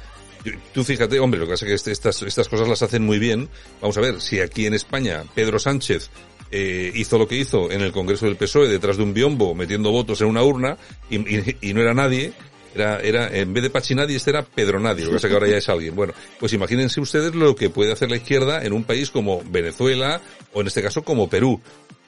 tú 0.74 0.84
fíjate, 0.84 1.20
hombre, 1.20 1.40
lo 1.40 1.46
que 1.46 1.52
pasa 1.54 1.66
es 1.66 1.70
que 1.70 1.76
este- 1.76 1.92
estas, 1.92 2.22
estas 2.22 2.48
cosas 2.50 2.68
las 2.68 2.82
hacen 2.82 3.04
muy 3.04 3.20
bien. 3.20 3.50
Vamos 3.82 3.98
a 3.98 4.02
ver, 4.02 4.22
si 4.22 4.40
aquí 4.40 4.66
en 4.66 4.74
España 4.74 5.24
Pedro 5.34 5.60
Sánchez 5.60 6.10
eh, 6.52 6.92
hizo 6.96 7.18
lo 7.18 7.28
que 7.28 7.36
hizo 7.36 7.72
en 7.72 7.82
el 7.82 7.92
Congreso 7.92 8.26
del 8.26 8.36
PSOE 8.36 8.68
detrás 8.68 8.98
de 8.98 9.04
un 9.04 9.14
biombo 9.14 9.56
metiendo 9.56 9.92
votos 9.92 10.22
en 10.22 10.28
una 10.28 10.44
urna 10.44 10.78
y, 11.10 11.74
no 11.74 11.82
era 11.82 11.94
nadie, 11.94 12.34
era, 12.76 13.00
era, 13.00 13.36
en 13.36 13.54
vez 13.54 13.64
de 13.64 13.70
Pachinadi, 13.70 14.16
este 14.16 14.30
era 14.32 14.44
Pedro 14.44 14.80
Nadie, 14.80 15.06
lo 15.06 15.12
que 15.12 15.16
pasa 15.16 15.28
que 15.28 15.34
ahora 15.34 15.48
ya 15.48 15.58
es 15.58 15.70
alguien. 15.70 15.96
Bueno, 15.96 16.14
pues 16.40 16.54
imagínense 16.54 17.00
ustedes 17.02 17.34
lo 17.34 17.56
que 17.56 17.70
puede 17.70 17.92
hacer 17.92 18.10
la 18.10 18.18
izquierda 18.18 18.64
en 18.64 18.74
un 18.74 18.84
país 18.84 19.10
como 19.12 19.42
Venezuela 19.50 20.22
o 20.54 20.62
en 20.62 20.68
este 20.68 20.82
caso 20.82 21.04
como 21.04 21.30
Perú. 21.30 21.62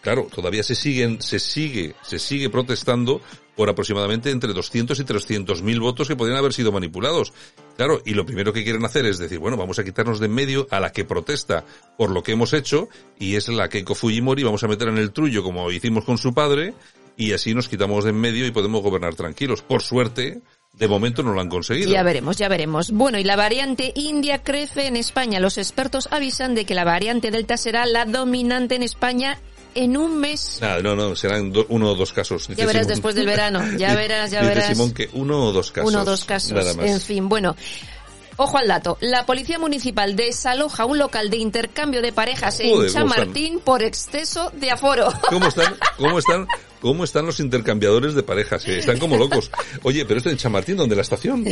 Claro, 0.07 0.30
todavía 0.33 0.63
se 0.63 0.74
siguen, 0.74 1.21
se 1.21 1.38
sigue, 1.38 1.94
se 2.01 2.18
sigue 2.18 2.50
protestando 2.50 3.19
por 3.57 3.69
aproximadamente 3.69 4.31
entre 4.31 4.54
200 4.54 4.98
y 4.98 5.04
300 5.04 5.62
mil 5.63 5.81
votos 5.81 6.07
que 6.07 6.15
podrían 6.15 6.38
haber 6.38 6.54
sido 6.54 6.71
manipulados. 6.71 7.33
Claro, 7.75 8.01
y 8.06 8.13
lo 8.13 8.25
primero 8.25 8.54
que 8.54 8.63
quieren 8.63 8.86
hacer 8.86 9.06
es 9.06 9.18
decir, 9.18 9.39
bueno, 9.39 9.58
vamos 9.58 9.79
a 9.79 9.84
quitarnos 9.84 10.22
de 10.22 10.27
en 10.27 10.34
medio 10.34 10.65
a 10.72 10.79
la 10.79 10.93
que 10.93 11.03
protesta 11.03 11.65
por 11.98 12.10
lo 12.12 12.24
que 12.24 12.32
hemos 12.32 12.53
hecho, 12.53 12.88
y 13.20 13.36
es 13.36 13.50
la 13.50 13.67
Keiko 13.67 13.96
Fujimori, 13.96 14.43
vamos 14.43 14.63
a 14.63 14.70
meter 14.70 14.88
en 14.88 14.98
el 14.98 15.12
trullo 15.12 15.43
como 15.43 15.70
hicimos 15.72 16.05
con 16.05 16.17
su 16.17 16.34
padre, 16.34 16.74
y 17.17 17.34
así 17.34 17.53
nos 17.53 17.67
quitamos 17.67 18.05
de 18.05 18.12
en 18.12 18.15
medio 18.15 18.48
y 18.48 18.51
podemos 18.51 18.82
gobernar 18.82 19.13
tranquilos. 19.13 19.62
Por 19.62 19.82
suerte, 19.82 20.39
de 20.72 20.88
momento 20.88 21.22
no 21.22 21.34
lo 21.34 21.41
han 21.41 21.50
conseguido. 21.50 21.91
Ya 21.91 22.03
veremos, 22.03 22.38
ya 22.38 22.48
veremos. 22.48 22.91
Bueno, 22.91 23.20
y 23.20 23.25
la 23.25 23.36
variante 23.36 23.91
india 23.93 24.41
crece 24.41 24.88
en 24.88 24.96
España. 24.96 25.41
Los 25.41 25.58
expertos 25.58 26.08
avisan 26.12 26.55
de 26.55 26.63
que 26.63 26.75
la 26.75 26.86
variante 26.86 27.29
delta 27.29 27.58
será 27.58 27.86
la 27.86 28.05
dominante 28.05 28.75
en 28.75 28.84
España 28.84 29.38
en 29.84 29.96
un 29.98 30.19
mes. 30.19 30.57
Nada, 30.62 30.81
no, 30.81 30.96
no, 30.96 31.15
serán 31.15 31.51
do- 31.51 31.65
uno 31.69 31.91
o 31.91 31.96
dos 31.96 32.12
casos. 32.13 32.48
dice 32.48 32.60
Ya 32.62 32.65
verás 32.65 32.84
Simón. 32.84 32.96
después 32.96 33.15
del 33.15 33.25
verano. 33.25 33.62
Ya 33.77 33.96
verás, 33.96 34.31
ya 34.31 34.41
Dice 34.41 34.53
verás. 34.55 34.69
Simón 34.74 34.93
que 34.93 35.10
uno 35.13 35.46
o 35.46 35.51
dos 35.51 35.72
casos. 35.72 35.89
Uno 35.91 36.01
o 36.01 36.05
dos 36.05 36.25
casos. 36.25 36.51
Nada 36.51 36.74
más. 36.74 36.86
En 36.88 37.00
fin, 37.01 37.29
bueno. 37.29 37.55
Ojo 38.38 38.58
al 38.58 38.67
dato. 38.67 38.98
La 39.01 39.25
Policía 39.25 39.58
Municipal 39.60 40.15
desaloja 40.15 40.86
un 40.86 40.98
local 41.00 41.29
de 41.29 41.38
intercambio 41.38 42.01
de 42.01 42.12
parejas 42.13 42.56
Joder, 42.58 42.88
en 42.88 42.94
¿cómo 42.94 43.10
Chamartín 43.15 43.60
por 43.60 43.82
exceso 43.84 44.51
de 44.56 44.72
aforo. 44.72 45.08
¿Cómo 45.29 45.48
están? 45.48 45.75
¿Cómo 45.98 46.20
están? 46.20 46.48
¿Cómo 46.79 47.03
están 47.03 47.25
los 47.25 47.39
intercambiadores 47.39 48.13
de 48.13 48.22
parejas? 48.22 48.63
Eh, 48.67 48.77
Están 48.77 49.00
como 49.00 49.17
locos. 49.17 49.50
Oye, 49.82 50.06
pero 50.06 50.20
esto 50.20 50.29
en 50.29 50.38
Chamartín, 50.38 50.77
¿dónde 50.77 50.96
la 50.96 51.01
estación? 51.01 51.44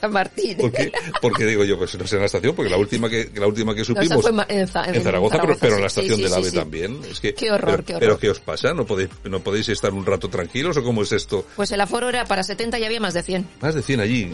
Chamartín. 0.00 0.56
¿Por 0.56 0.72
qué? 0.72 0.90
Porque 1.20 1.44
digo 1.44 1.62
yo, 1.64 1.76
pues 1.76 1.94
no 1.98 2.06
sé 2.06 2.16
en 2.16 2.20
la 2.22 2.26
estación, 2.26 2.54
porque 2.56 2.70
la 2.70 2.78
última 2.78 3.10
que, 3.10 3.30
la 3.34 3.46
última 3.46 3.74
que 3.74 3.84
supimos 3.84 4.24
en, 4.48 4.66
Za- 4.66 4.86
en 4.88 5.02
Zaragoza, 5.02 5.38
pero, 5.42 5.56
pero 5.60 5.74
en 5.76 5.82
la 5.82 5.86
estación 5.88 6.16
sí, 6.16 6.22
del 6.22 6.30
sí, 6.32 6.38
AVE 6.38 6.50
sí. 6.50 6.56
también. 6.56 7.00
Es 7.10 7.20
que, 7.20 7.34
Qué 7.34 7.50
horror, 7.50 7.70
pero, 7.70 7.84
qué 7.84 7.92
horror. 7.96 8.00
Pero 8.00 8.18
¿qué 8.18 8.30
os 8.30 8.40
pasa? 8.40 8.72
¿No 8.72 8.86
podéis, 8.86 9.10
¿No 9.24 9.40
podéis 9.40 9.68
estar 9.68 9.92
un 9.92 10.06
rato 10.06 10.30
tranquilos 10.30 10.74
o 10.78 10.82
cómo 10.82 11.02
es 11.02 11.12
esto? 11.12 11.44
Pues 11.54 11.70
el 11.72 11.80
aforo 11.82 12.08
era 12.08 12.24
para 12.24 12.42
70 12.42 12.78
y 12.78 12.84
había 12.84 13.00
más 13.00 13.12
de 13.12 13.22
100. 13.22 13.46
Más 13.60 13.74
de 13.74 13.82
100 13.82 14.00
allí. 14.00 14.30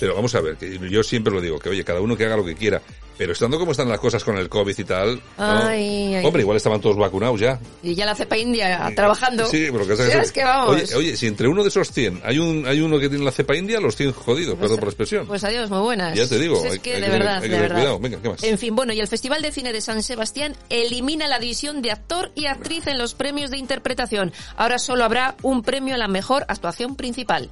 Pero 0.00 0.14
vamos 0.14 0.34
a 0.34 0.40
ver, 0.40 0.56
que 0.56 0.78
yo 0.90 1.02
siempre 1.02 1.32
lo 1.32 1.40
digo, 1.40 1.58
que 1.58 1.68
oye, 1.68 1.84
cada 1.84 2.00
uno 2.00 2.16
que 2.16 2.24
haga 2.24 2.36
lo 2.36 2.44
que 2.44 2.54
quiera. 2.54 2.80
Pero 3.16 3.32
estando 3.32 3.58
como 3.58 3.72
están 3.72 3.88
las 3.88 4.00
cosas 4.00 4.24
con 4.24 4.36
el 4.36 4.48
COVID 4.48 4.78
y 4.78 4.84
tal, 4.84 5.16
¿no? 5.16 5.22
Ay, 5.38 6.14
ay. 6.14 6.24
hombre, 6.24 6.42
igual 6.42 6.56
estaban 6.56 6.80
todos 6.80 6.96
vacunados 6.96 7.38
ya. 7.40 7.60
Y 7.82 7.94
ya 7.94 8.06
la 8.06 8.14
cepa 8.14 8.36
india 8.36 8.92
trabajando. 8.96 9.46
Sí, 9.46 9.68
pero 9.70 9.86
que, 9.86 9.92
es 9.92 10.32
que 10.32 10.44
vamos. 10.44 10.70
Oye, 10.70 10.94
oye, 10.94 11.16
si 11.16 11.26
entre 11.26 11.48
uno 11.48 11.62
de 11.62 11.68
esos 11.68 11.90
100 11.90 12.22
hay 12.24 12.38
un 12.38 12.66
hay 12.66 12.80
uno 12.80 12.98
que 12.98 13.08
tiene 13.08 13.24
la 13.24 13.30
cepa 13.30 13.54
india, 13.56 13.80
los 13.80 13.96
100 13.96 14.12
jodidos, 14.12 14.58
perdón 14.58 14.76
por 14.78 14.88
la 14.88 14.90
expresión. 14.90 15.26
Pues 15.26 15.44
adiós, 15.44 15.70
muy 15.70 15.80
buenas. 15.80 16.16
Ya 16.16 16.26
te 16.26 16.38
digo, 16.38 16.64
es 16.64 16.78
que 16.80 16.96
hay 16.96 17.02
de 17.02 17.08
verdad, 17.08 17.42
hay 17.42 17.48
de 17.48 17.58
verdad. 17.58 17.76
cuidado. 17.76 17.98
Venga, 17.98 18.20
¿qué 18.20 18.28
más? 18.28 18.42
En 18.42 18.58
fin, 18.58 18.74
bueno, 18.74 18.92
y 18.92 19.00
el 19.00 19.08
Festival 19.08 19.42
de 19.42 19.52
Cine 19.52 19.72
de 19.72 19.80
San 19.80 20.02
Sebastián 20.02 20.56
elimina 20.68 21.28
la 21.28 21.38
división 21.38 21.82
de 21.82 21.92
actor 21.92 22.32
y 22.34 22.46
actriz 22.46 22.86
en 22.86 22.98
los 22.98 23.14
premios 23.14 23.50
de 23.50 23.58
interpretación. 23.58 24.32
Ahora 24.56 24.78
solo 24.78 25.04
habrá 25.04 25.36
un 25.42 25.62
premio 25.62 25.94
a 25.94 25.98
la 25.98 26.08
mejor 26.08 26.44
actuación 26.48 26.96
principal. 26.96 27.50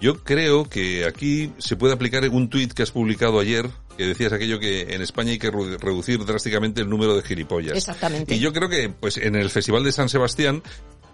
Yo 0.00 0.22
creo 0.22 0.68
que 0.68 1.04
aquí 1.04 1.52
se 1.58 1.76
puede 1.76 1.94
aplicar 1.94 2.28
un 2.28 2.48
tuit 2.48 2.72
que 2.72 2.82
has 2.82 2.90
publicado 2.90 3.40
ayer, 3.40 3.68
que 4.00 4.06
decías 4.06 4.32
aquello 4.32 4.58
que 4.58 4.94
en 4.94 5.02
España 5.02 5.30
hay 5.30 5.38
que 5.38 5.52
redu- 5.52 5.78
reducir 5.78 6.24
drásticamente 6.24 6.80
el 6.80 6.88
número 6.88 7.14
de 7.16 7.22
gilipollas. 7.22 7.76
Exactamente. 7.76 8.34
Y 8.34 8.38
yo 8.40 8.52
creo 8.52 8.68
que, 8.68 8.88
pues, 8.88 9.16
en 9.18 9.36
el 9.36 9.50
Festival 9.50 9.84
de 9.84 9.92
San 9.92 10.08
Sebastián, 10.08 10.62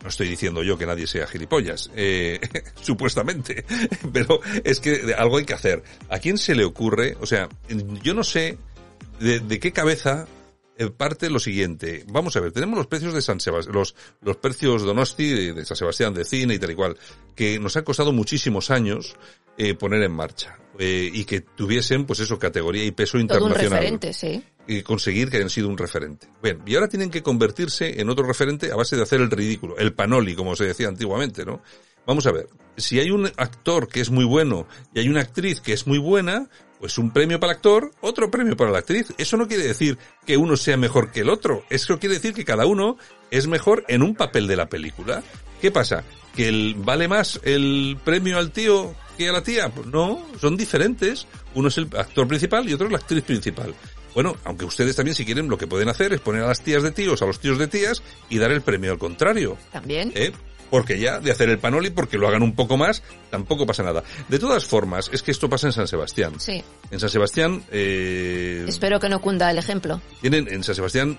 no 0.03 0.09
estoy 0.09 0.29
diciendo 0.29 0.63
yo 0.63 0.79
que 0.79 0.87
nadie 0.87 1.07
sea 1.07 1.27
gilipollas, 1.27 1.91
eh, 1.97 2.39
supuestamente, 2.83 3.65
pero 4.13 4.41
es 4.65 4.79
que 4.81 5.15
algo 5.19 5.39
hay 5.39 5.45
que 5.45 5.55
hacer. 5.55 5.83
¿A 6.09 6.19
quién 6.19 6.39
se 6.39 6.55
le 6.55 6.65
ocurre? 6.65 7.17
O 7.21 7.27
sea, 7.27 7.49
yo 8.03 8.15
no 8.15 8.23
sé 8.23 8.57
de, 9.21 9.41
de 9.41 9.59
qué 9.59 9.73
cabeza 9.73 10.27
parte 10.97 11.31
lo 11.31 11.39
siguiente. 11.39 12.05
Vamos 12.09 12.37
a 12.37 12.41
ver, 12.41 12.53
tenemos 12.53 12.77
los 12.77 12.87
precios 12.87 13.15
de 13.15 13.23
San 13.23 13.41
Sebastián, 13.41 13.75
los, 13.75 13.95
los 14.21 14.37
precios 14.37 14.83
Donosti 14.83 15.29
de, 15.29 15.53
de 15.53 15.65
San 15.65 15.77
Sebastián, 15.77 16.13
de 16.15 16.25
cine 16.25 16.55
y 16.55 16.59
tal 16.59 16.71
y 16.71 16.75
cual, 16.75 16.97
que 17.35 17.59
nos 17.59 17.77
ha 17.77 17.83
costado 17.85 18.13
muchísimos 18.13 18.71
años 18.71 19.17
eh, 19.59 19.75
poner 19.75 20.03
en 20.03 20.13
marcha. 20.13 20.59
eh, 20.79 21.11
y 21.13 21.25
que 21.25 21.41
tuviesen, 21.41 22.05
pues 22.05 22.21
eso, 22.21 22.39
categoría 22.39 22.85
y 22.85 22.91
peso 22.91 23.13
Todo 23.13 23.19
un 23.19 23.23
internacional 23.23 23.79
referente, 23.81 24.13
sí. 24.13 24.43
y 24.67 24.83
conseguir 24.83 25.31
que 25.31 25.39
hayan 25.39 25.51
sido 25.51 25.69
un 25.69 25.79
referente. 25.79 26.29
Bien, 26.43 26.61
y 26.67 26.75
ahora 26.75 26.89
tienen 26.89 27.11
que 27.11 27.23
convertirse 27.23 28.01
en 28.01 28.11
otro 28.11 28.27
referente 28.27 28.71
a 28.73 28.77
base 28.77 28.97
de 28.97 29.03
hacer 29.03 29.21
el 29.21 29.31
ridículo, 29.31 29.77
el 29.79 29.93
panoli, 29.95 30.35
como 30.35 30.55
se 30.57 30.65
decía 30.65 30.89
antiguamente, 30.89 31.45
¿no? 31.45 31.63
Vamos 32.07 32.27
a 32.27 32.33
ver, 32.33 32.49
si 32.77 33.01
hay 33.01 33.11
un 33.11 33.27
actor 33.37 33.89
que 33.89 34.01
es 34.01 34.11
muy 34.11 34.25
bueno 34.25 34.67
y 34.95 35.01
hay 35.01 35.09
una 35.09 35.21
actriz 35.21 35.61
que 35.61 35.73
es 35.73 35.87
muy 35.87 35.99
buena, 35.99 36.49
pues 36.79 36.99
un 36.99 37.11
premio 37.11 37.41
para 37.41 37.53
el 37.53 37.57
actor, 37.57 37.91
otro 38.01 38.31
premio 38.31 38.57
para 38.57 38.71
la 38.71 38.79
actriz. 38.79 39.13
Eso 39.19 39.37
no 39.37 39.49
quiere 39.49 39.65
decir 39.65 39.99
que 40.25 40.37
uno 40.37 40.57
sea 40.57 40.77
mejor 40.77 41.11
que 41.11 41.21
el 41.21 41.31
otro, 41.31 41.65
eso 41.69 41.99
quiere 41.99 42.15
decir 42.15 42.33
que 42.33 42.45
cada 42.45 42.67
uno 42.67 42.97
es 43.31 43.47
mejor 43.47 43.85
en 43.89 44.03
un 44.03 44.15
papel 44.15 44.47
de 44.47 44.57
la 44.57 44.69
película. 44.69 45.23
¿Qué 45.61 45.71
pasa? 45.71 46.05
¿Que 46.35 46.49
el, 46.49 46.75
vale 46.79 47.09
más 47.09 47.41
el 47.43 47.99
premio 48.05 48.39
al 48.39 48.53
tío 48.53 48.95
que 49.17 49.29
a 49.29 49.33
la 49.33 49.43
tía? 49.43 49.71
Pues 49.71 49.87
no, 49.87 50.25
son 50.39 50.57
diferentes. 50.57 51.27
Uno 51.55 51.69
es 51.69 51.79
el 51.79 51.89
actor 51.97 52.29
principal 52.29 52.69
y 52.69 52.75
otro 52.75 52.87
es 52.87 52.93
la 52.93 52.99
actriz 52.99 53.25
principal. 53.25 53.75
Bueno, 54.15 54.37
aunque 54.45 54.65
ustedes 54.65 54.95
también 54.97 55.15
si 55.15 55.25
quieren 55.25 55.49
lo 55.49 55.59
que 55.59 55.67
pueden 55.67 55.89
hacer 55.89 56.13
es 56.13 56.21
poner 56.21 56.43
a 56.43 56.49
las 56.49 56.63
tías 56.63 56.83
de 56.83 56.91
tíos, 56.91 57.21
a 57.21 57.27
los 57.27 57.41
tíos 57.41 57.59
de 57.59 57.67
tías 57.69 58.03
y 58.31 58.39
dar 58.39 58.51
el 58.53 58.63
premio 58.63 58.93
al 58.93 58.99
contrario. 58.99 59.59
También. 59.73 60.13
¿eh? 60.15 60.33
Porque 60.71 60.99
ya 60.99 61.21
de 61.21 61.31
hacer 61.31 61.49
el 61.49 61.59
panoli, 61.59 61.91
porque 61.91 62.19
lo 62.19 62.27
hagan 62.29 62.43
un 62.43 62.55
poco 62.55 62.77
más, 62.77 63.03
tampoco 63.31 63.67
pasa 63.67 63.83
nada. 63.83 64.03
De 64.29 64.39
todas 64.39 64.65
formas, 64.65 65.11
es 65.13 65.23
que 65.23 65.31
esto 65.31 65.49
pasa 65.49 65.67
en 65.69 65.73
San 65.73 65.87
Sebastián. 65.89 66.35
Sí. 66.39 66.63
En 66.91 66.99
San 67.01 67.09
Sebastián, 67.09 67.63
eh, 67.71 68.65
Espero 68.69 68.99
que 69.01 69.09
no 69.09 69.21
cunda 69.21 69.51
el 69.51 69.59
ejemplo. 69.59 70.01
tienen, 70.21 70.49
en 70.49 70.65
San 70.65 70.75
Sebastián, 70.75 71.19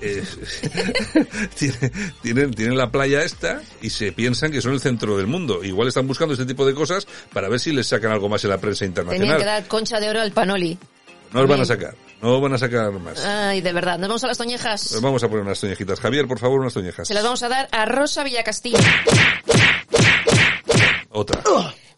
eh, 0.00 0.22
tienen, 1.58 1.92
tienen, 2.22 2.50
tienen 2.52 2.76
la 2.78 2.90
playa 2.90 3.22
esta 3.22 3.60
y 3.82 3.90
se 3.90 4.12
piensan 4.12 4.50
que 4.50 4.60
son 4.60 4.72
el 4.72 4.80
centro 4.80 5.16
del 5.16 5.26
mundo. 5.26 5.62
Igual 5.62 5.88
están 5.88 6.06
buscando 6.06 6.32
este 6.34 6.46
tipo 6.46 6.66
de 6.66 6.74
cosas 6.74 7.06
para 7.32 7.48
ver 7.48 7.60
si 7.60 7.72
les 7.72 7.86
sacan 7.86 8.12
algo 8.12 8.28
más 8.28 8.42
en 8.44 8.50
la 8.50 8.58
prensa 8.58 8.80
Tenían 8.80 8.94
que 8.94 9.12
internacional. 9.14 9.46
dar 9.46 9.66
concha 9.68 10.00
de 10.00 10.08
oro 10.10 10.20
al 10.20 10.32
Panoli. 10.32 10.78
No 11.32 11.40
los 11.40 11.50
van 11.50 11.60
a 11.60 11.64
sacar, 11.64 11.94
no 12.22 12.40
van 12.40 12.54
a 12.54 12.58
sacar 12.58 12.90
más. 12.92 13.24
Ay, 13.24 13.60
de 13.60 13.72
verdad. 13.72 13.98
Nos 13.98 14.08
vamos 14.08 14.24
a 14.24 14.26
las 14.28 14.38
Nos 14.38 14.46
toñejas. 14.46 15.00
vamos 15.00 15.22
a 15.22 15.28
poner 15.28 15.44
unas 15.44 15.60
toñejitas. 15.60 16.00
Javier, 16.00 16.26
por 16.26 16.38
favor, 16.38 16.60
unas 16.60 16.72
toñejas. 16.74 17.06
Se 17.06 17.14
las 17.14 17.22
vamos 17.22 17.42
a 17.42 17.48
dar 17.48 17.68
a 17.72 17.84
Rosa 17.84 18.24
Villacastillo. 18.24 18.78
Otra. 21.10 21.42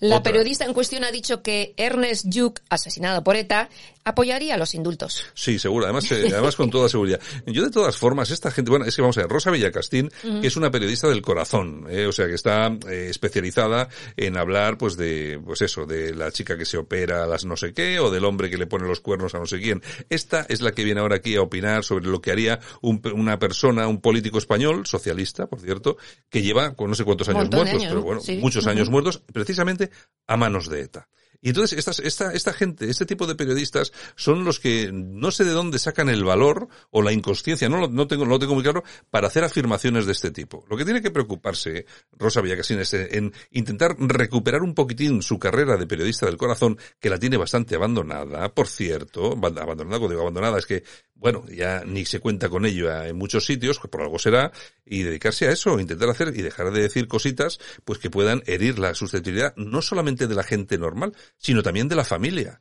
La 0.00 0.16
Otra. 0.18 0.32
periodista 0.32 0.64
en 0.64 0.74
cuestión 0.74 1.04
ha 1.04 1.10
dicho 1.10 1.42
que 1.42 1.74
Ernest 1.76 2.26
Lluch, 2.26 2.60
asesinado 2.68 3.24
por 3.24 3.36
ETA, 3.36 3.68
apoyaría 4.04 4.56
los 4.56 4.74
indultos. 4.74 5.24
Sí, 5.34 5.58
seguro. 5.58 5.86
Además, 5.86 6.10
eh, 6.12 6.28
además 6.32 6.54
con 6.54 6.70
toda 6.70 6.88
seguridad. 6.88 7.20
Yo 7.46 7.64
de 7.64 7.70
todas 7.70 7.96
formas, 7.96 8.30
esta 8.30 8.50
gente, 8.50 8.70
bueno, 8.70 8.84
es 8.84 8.94
que 8.94 9.02
vamos 9.02 9.16
a 9.18 9.22
ver, 9.22 9.30
Rosa 9.30 9.50
Villacastín, 9.50 10.10
que 10.40 10.46
es 10.46 10.56
una 10.56 10.70
periodista 10.70 11.08
del 11.08 11.22
corazón, 11.22 11.86
eh, 11.90 12.06
o 12.06 12.12
sea, 12.12 12.26
que 12.26 12.34
está 12.34 12.68
eh, 12.88 13.08
especializada 13.10 13.88
en 14.16 14.36
hablar, 14.36 14.78
pues 14.78 14.96
de, 14.96 15.40
pues 15.44 15.62
eso, 15.62 15.86
de 15.86 16.14
la 16.14 16.30
chica 16.30 16.56
que 16.56 16.64
se 16.64 16.76
opera 16.76 17.24
a 17.24 17.26
las 17.26 17.44
no 17.44 17.56
sé 17.56 17.72
qué, 17.72 17.98
o 17.98 18.10
del 18.10 18.24
hombre 18.24 18.48
que 18.50 18.58
le 18.58 18.66
pone 18.66 18.86
los 18.86 19.00
cuernos 19.00 19.34
a 19.34 19.38
no 19.38 19.46
sé 19.46 19.60
quién. 19.60 19.82
Esta 20.08 20.46
es 20.48 20.60
la 20.60 20.72
que 20.72 20.84
viene 20.84 21.00
ahora 21.00 21.16
aquí 21.16 21.34
a 21.36 21.42
opinar 21.42 21.82
sobre 21.82 22.06
lo 22.06 22.20
que 22.20 22.30
haría 22.30 22.60
un- 22.82 23.00
una 23.14 23.38
persona, 23.38 23.88
un 23.88 24.00
político 24.00 24.38
español, 24.38 24.86
socialista, 24.86 25.46
por 25.46 25.60
cierto, 25.60 25.96
que 26.30 26.42
lleva 26.42 26.74
con 26.74 26.90
no 26.90 26.94
sé 26.94 27.04
cuántos 27.04 27.28
años 27.28 27.48
muertos, 27.50 27.70
años, 27.70 27.84
pero 27.88 27.94
¿no? 28.00 28.02
bueno, 28.02 28.20
Sí. 28.20 28.36
muchos 28.36 28.66
años 28.68 28.88
muertos, 28.88 29.20
precisamente 29.32 29.85
a 30.26 30.36
manos 30.36 30.68
de 30.68 30.80
ETA. 30.82 31.08
Y 31.42 31.50
entonces 31.50 31.78
estas, 31.78 32.00
esta, 32.00 32.32
esta 32.32 32.52
gente, 32.52 32.88
este 32.90 33.06
tipo 33.06 33.26
de 33.26 33.36
periodistas 33.36 33.92
son 34.16 34.42
los 34.42 34.58
que 34.58 34.90
no 34.90 35.30
sé 35.30 35.44
de 35.44 35.52
dónde 35.52 35.78
sacan 35.78 36.08
el 36.08 36.24
valor 36.24 36.66
o 36.90 37.02
la 37.02 37.12
inconsciencia, 37.12 37.68
no 37.68 37.86
no 37.86 38.08
tengo, 38.08 38.24
no 38.24 38.30
lo 38.32 38.38
tengo 38.38 38.54
muy 38.54 38.64
claro, 38.64 38.82
para 39.10 39.28
hacer 39.28 39.44
afirmaciones 39.44 40.06
de 40.06 40.12
este 40.12 40.30
tipo. 40.32 40.64
Lo 40.68 40.76
que 40.76 40.84
tiene 40.84 41.02
que 41.02 41.10
preocuparse 41.10 41.86
Rosa 42.12 42.40
Villacasín 42.40 42.80
es 42.80 42.94
en 42.94 43.32
intentar 43.50 43.94
recuperar 43.98 44.62
un 44.62 44.74
poquitín 44.74 45.22
su 45.22 45.38
carrera 45.38 45.76
de 45.76 45.86
periodista 45.86 46.26
del 46.26 46.38
corazón, 46.38 46.78
que 46.98 47.10
la 47.10 47.18
tiene 47.18 47.36
bastante 47.36 47.76
abandonada, 47.76 48.52
por 48.52 48.66
cierto, 48.66 49.36
aband- 49.36 49.60
abandonada, 49.60 49.98
cuando 49.98 50.08
digo 50.08 50.22
abandonada 50.22 50.58
es 50.58 50.66
que, 50.66 50.82
bueno, 51.16 51.44
ya 51.49 51.82
ni 51.85 52.04
se 52.04 52.20
cuenta 52.20 52.49
con 52.49 52.66
ello 52.66 52.92
en 53.02 53.16
muchos 53.16 53.46
sitios, 53.46 53.78
que 53.78 53.88
por 53.88 54.02
algo 54.02 54.18
será, 54.18 54.52
y 54.85 55.02
dedicarse 55.02 55.49
a 55.49 55.52
eso, 55.52 55.80
intentar 55.80 56.08
hacer 56.11 56.28
y 56.37 56.42
dejar 56.42 56.70
de 56.70 56.82
decir 56.82 57.08
cositas, 57.08 57.58
pues 57.85 57.99
que 57.99 58.11
puedan 58.11 58.42
herir 58.46 58.78
la 58.78 58.94
susceptibilidad 58.94 59.54
no 59.56 59.82
solamente 59.82 60.26
de 60.26 60.35
la 60.35 60.42
gente 60.42 60.78
normal, 60.78 61.14
sino 61.38 61.62
también 61.62 61.88
de 61.88 61.96
la 61.96 62.04
familia. 62.04 62.61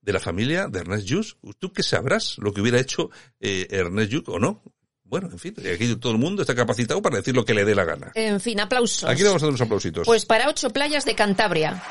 De 0.00 0.12
la 0.12 0.18
familia 0.18 0.66
de 0.66 0.80
Ernest 0.80 1.06
Lluch. 1.06 1.36
¿Tú 1.60 1.72
qué 1.72 1.84
sabrás 1.84 2.36
lo 2.38 2.52
que 2.52 2.60
hubiera 2.60 2.80
hecho 2.80 3.10
eh, 3.38 3.68
Ernest 3.70 4.10
Lluch 4.10 4.28
o 4.28 4.40
no? 4.40 4.62
Bueno, 5.04 5.28
en 5.30 5.38
fin, 5.38 5.54
aquí 5.72 5.94
todo 5.96 6.12
el 6.12 6.18
mundo 6.18 6.42
está 6.42 6.54
capacitado 6.54 7.00
para 7.00 7.18
decir 7.18 7.36
lo 7.36 7.44
que 7.44 7.54
le 7.54 7.64
dé 7.64 7.74
la 7.74 7.84
gana. 7.84 8.10
En 8.14 8.40
fin, 8.40 8.58
aplausos. 8.58 9.04
Aquí 9.04 9.22
le 9.22 9.28
vamos 9.28 9.42
a 9.42 9.46
dar 9.46 9.50
unos 9.50 9.60
aplausitos. 9.60 10.06
Pues 10.06 10.26
para 10.26 10.48
ocho 10.48 10.70
playas 10.70 11.04
de 11.04 11.14
Cantabria. 11.14 11.82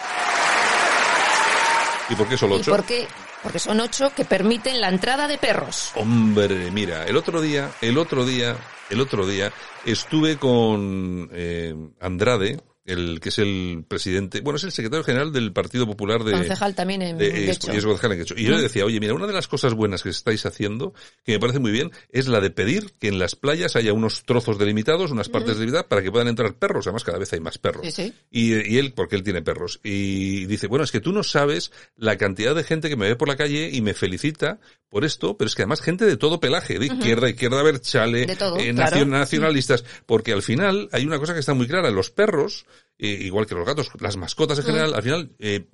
¿Y 2.09 2.15
por 2.15 2.27
qué 2.27 2.37
solo 2.37 2.57
¿Y 2.57 2.59
ocho? 2.59 2.71
por 2.71 2.83
qué? 2.83 3.07
Porque 3.43 3.59
son 3.59 3.79
ocho 3.79 4.11
que 4.15 4.25
permiten 4.25 4.79
la 4.79 4.89
entrada 4.89 5.27
de 5.27 5.37
perros. 5.37 5.91
Hombre, 5.95 6.69
mira, 6.71 7.05
el 7.05 7.17
otro 7.17 7.41
día, 7.41 7.71
el 7.81 7.97
otro 7.97 8.25
día, 8.25 8.55
el 8.89 9.01
otro 9.01 9.25
día 9.25 9.51
estuve 9.85 10.37
con 10.37 11.29
eh, 11.33 11.73
Andrade, 11.99 12.59
el 12.85 13.19
que 13.19 13.29
es 13.29 13.37
el 13.39 13.85
presidente, 13.87 14.41
bueno, 14.41 14.57
es 14.57 14.63
el 14.63 14.71
secretario 14.71 15.03
general 15.03 15.31
del 15.31 15.53
Partido 15.53 15.85
Popular 15.85 16.23
de, 16.23 16.31
Concejal 16.31 16.73
también 16.73 17.01
en 17.01 17.17
de 17.17 17.45
y 17.45 17.49
es 17.49 17.59
concejal 17.59 18.13
en. 18.13 18.25
Y 18.37 18.43
yo 18.43 18.51
le 18.51 18.61
decía, 18.61 18.85
oye, 18.85 18.99
mira, 18.99 19.13
una 19.13 19.27
de 19.27 19.33
las 19.33 19.47
cosas 19.47 19.73
buenas 19.73 20.01
que 20.03 20.09
estáis 20.09 20.45
haciendo, 20.45 20.93
que 21.23 21.33
me 21.33 21.39
parece 21.39 21.59
muy 21.59 21.71
bien, 21.71 21.91
es 22.09 22.27
la 22.27 22.39
de 22.39 22.49
pedir 22.49 22.91
que 22.99 23.07
en 23.07 23.19
las 23.19 23.35
playas 23.35 23.75
haya 23.75 23.93
unos 23.93 24.23
trozos 24.23 24.57
delimitados, 24.57 25.11
unas 25.11 25.29
partes 25.29 25.55
delimitadas, 25.55 25.87
para 25.87 26.01
que 26.01 26.11
puedan 26.11 26.27
entrar 26.27 26.55
perros. 26.55 26.87
Además, 26.87 27.03
cada 27.03 27.19
vez 27.19 27.31
hay 27.33 27.39
más 27.39 27.57
perros. 27.57 27.85
Sí, 27.85 27.91
sí. 27.91 28.13
Y, 28.31 28.73
y 28.73 28.77
él, 28.77 28.93
porque 28.93 29.15
él 29.15 29.23
tiene 29.23 29.41
perros. 29.41 29.79
Y 29.83 30.45
dice, 30.45 30.67
bueno, 30.67 30.83
es 30.83 30.91
que 30.91 30.99
tú 30.99 31.11
no 31.11 31.23
sabes 31.23 31.71
la 31.95 32.17
cantidad 32.17 32.55
de 32.55 32.63
gente 32.63 32.89
que 32.89 32.95
me 32.95 33.07
ve 33.07 33.15
por 33.15 33.27
la 33.27 33.35
calle 33.35 33.69
y 33.71 33.81
me 33.81 33.93
felicita 33.93 34.59
por 34.91 35.05
esto, 35.05 35.37
pero 35.37 35.47
es 35.47 35.55
que 35.55 35.61
además 35.61 35.79
gente 35.79 36.05
de 36.05 36.17
todo 36.17 36.41
pelaje, 36.41 36.77
de 36.77 36.87
izquierda, 36.87 37.29
izquierda 37.29 37.63
berchale, 37.63 38.23
eh, 38.23 38.73
claro. 38.75 39.05
nacionalistas, 39.05 39.85
porque 40.05 40.33
al 40.33 40.41
final 40.41 40.89
hay 40.91 41.05
una 41.05 41.17
cosa 41.17 41.33
que 41.33 41.39
está 41.39 41.53
muy 41.53 41.65
clara, 41.65 41.89
los 41.91 42.11
perros, 42.11 42.65
eh, 42.99 43.07
igual 43.07 43.45
que 43.47 43.55
los 43.55 43.65
gatos, 43.65 43.89
las 44.01 44.17
mascotas 44.17 44.59
en 44.59 44.65
general, 44.65 44.93
al 44.93 45.01
final 45.01 45.31
eh, 45.39 45.65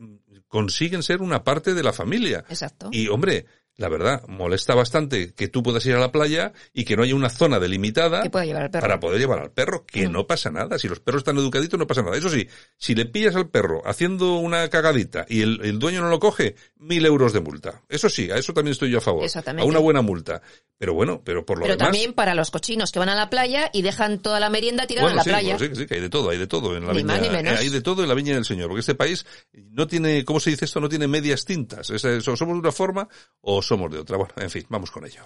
consiguen 0.47 1.01
ser 1.01 1.23
una 1.23 1.43
parte 1.43 1.73
de 1.73 1.81
la 1.81 1.93
familia. 1.93 2.45
Exacto. 2.47 2.89
Y 2.91 3.07
hombre, 3.07 3.47
la 3.77 3.89
verdad, 3.89 4.23
molesta 4.27 4.73
bastante 4.73 5.33
que 5.35 5.47
tú 5.47 5.61
puedas 5.61 5.85
ir 5.85 5.93
a 5.93 5.99
la 5.99 6.11
playa 6.11 6.51
y 6.73 6.83
que 6.83 6.95
no 6.97 7.03
haya 7.03 7.13
una 7.13 7.29
zona 7.29 7.59
delimitada 7.59 8.23
Que 8.23 8.29
pueda 8.31 8.45
llevar 8.45 8.63
al 8.63 8.71
perro. 8.71 8.81
para 8.81 8.99
poder 8.99 9.19
llevar 9.19 9.39
al 9.39 9.51
perro, 9.51 9.85
que 9.85 10.07
Mm. 10.07 10.11
no 10.11 10.25
pasa 10.27 10.49
nada. 10.49 10.79
Si 10.79 10.87
los 10.87 10.99
perros 10.99 11.19
están 11.19 11.37
educaditos, 11.37 11.79
no 11.79 11.85
pasa 11.85 12.01
nada. 12.01 12.17
Eso 12.17 12.29
sí, 12.29 12.47
si 12.75 12.95
le 12.95 13.05
pillas 13.05 13.35
al 13.35 13.49
perro 13.49 13.83
haciendo 13.85 14.37
una 14.37 14.67
cagadita 14.69 15.25
y 15.29 15.41
el, 15.41 15.59
el 15.63 15.77
dueño 15.77 16.01
no 16.01 16.09
lo 16.09 16.19
coge, 16.19 16.55
mil 16.77 17.05
euros 17.05 17.33
de 17.33 17.39
multa. 17.41 17.83
Eso 17.87 18.09
sí, 18.09 18.31
a 18.31 18.37
eso 18.37 18.51
también 18.53 18.71
estoy 18.71 18.89
yo 18.89 18.97
a 18.97 19.01
favor. 19.01 19.23
Exactamente. 19.23 19.63
A 19.67 19.69
una 19.69 19.79
buena 19.79 20.01
multa. 20.01 20.41
Pero 20.79 20.93
bueno, 20.93 21.21
pero 21.23 21.43
por 21.45 21.57
lo 21.57 21.63
Pero 21.63 21.75
demás... 21.75 21.87
también 21.91 22.13
para 22.13 22.35
los 22.35 22.51
cochinos 22.51 22.91
que 22.91 22.99
van 22.99 23.09
a 23.09 23.15
la 23.15 23.29
playa 23.31 23.69
y 23.73 23.81
dejan 23.81 24.19
toda 24.21 24.39
la 24.39 24.49
merienda 24.49 24.85
tirada 24.85 25.05
Bueno, 25.07 25.13
en 25.13 25.17
la 25.17 25.23
sí, 25.23 25.29
playa. 25.29 25.57
bueno, 25.57 25.75
sí, 25.75 25.81
sí, 25.81 25.87
que 25.87 25.95
hay 25.95 26.01
de 26.01 26.09
todo, 26.09 26.29
hay 26.29 26.37
de 26.37 26.45
todo 26.47 26.75
en 26.77 26.85
la 26.85 26.93
Ni 26.93 26.99
viña. 26.99 27.13
más 27.13 27.21
ni 27.21 27.29
menos. 27.29 27.53
eh, 27.53 27.57
Hay 27.59 27.69
de 27.69 27.81
todo 27.81 28.03
en 28.03 28.09
la 28.09 28.15
viña 28.15 28.35
del 28.35 28.45
Señor, 28.45 28.67
porque 28.69 28.81
este 28.81 28.93
país 28.95 29.25
no 29.53 29.85
tiene, 29.87 30.23
¿cómo 30.25 30.39
se 30.39 30.51
dice 30.51 30.65
esto? 30.65 30.79
No 30.79 30.87
tiene 30.89 31.07
medias 31.07 31.45
tintas. 31.45 31.89
Es, 31.89 32.03
o 32.05 32.35
somos 32.35 32.55
de 32.55 32.59
una 32.59 32.71
forma 32.71 33.07
o 33.41 33.61
somos 33.67 33.91
de 33.91 33.99
otra. 33.99 34.17
Bueno, 34.17 34.33
en 34.37 34.49
fin, 34.49 34.65
vamos 34.69 34.89
con 34.91 35.05
ello. 35.05 35.21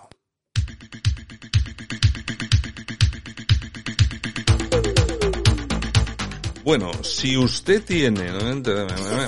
Bueno, 6.64 6.92
si 7.04 7.38
usted 7.38 7.84
tiene 7.84 8.32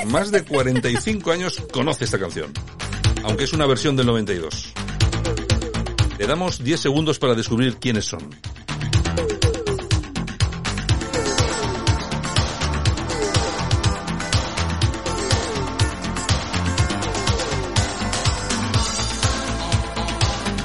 más 0.06 0.32
de 0.32 0.44
45 0.44 1.32
años, 1.32 1.62
conoce 1.72 2.06
esta 2.06 2.20
canción. 2.20 2.54
aunque 3.24 3.46
es 3.46 3.54
una 3.54 3.66
versión 3.66 3.96
del 3.96 4.06
92. 4.08 4.74
Le 6.20 6.28
damos 6.28 6.64
10 6.64 6.80
segundos 6.80 7.20
para 7.20 7.34
descubrir 7.36 7.78
quiénes 7.78 8.06
son. 8.06 8.30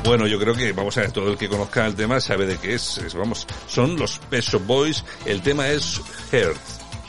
Bueno, 0.09 0.27
yo 0.27 0.39
creo 0.39 0.55
que, 0.55 0.73
vamos 0.73 0.97
a 0.97 1.03
ver, 1.03 1.13
todo 1.13 1.31
el 1.31 1.37
que 1.37 1.51
conozca 1.51 1.85
el 1.85 1.95
tema 1.95 2.19
sabe 2.19 2.47
de 2.47 2.57
qué 2.57 2.77
es. 2.77 2.99
vamos, 3.15 3.47
son 3.67 3.99
los 3.99 4.19
Pet 4.31 4.43
Shop 4.43 4.65
Boys. 4.65 5.05
El 5.27 5.43
tema 5.43 5.69
es 5.69 6.01
Heart. 6.33 6.57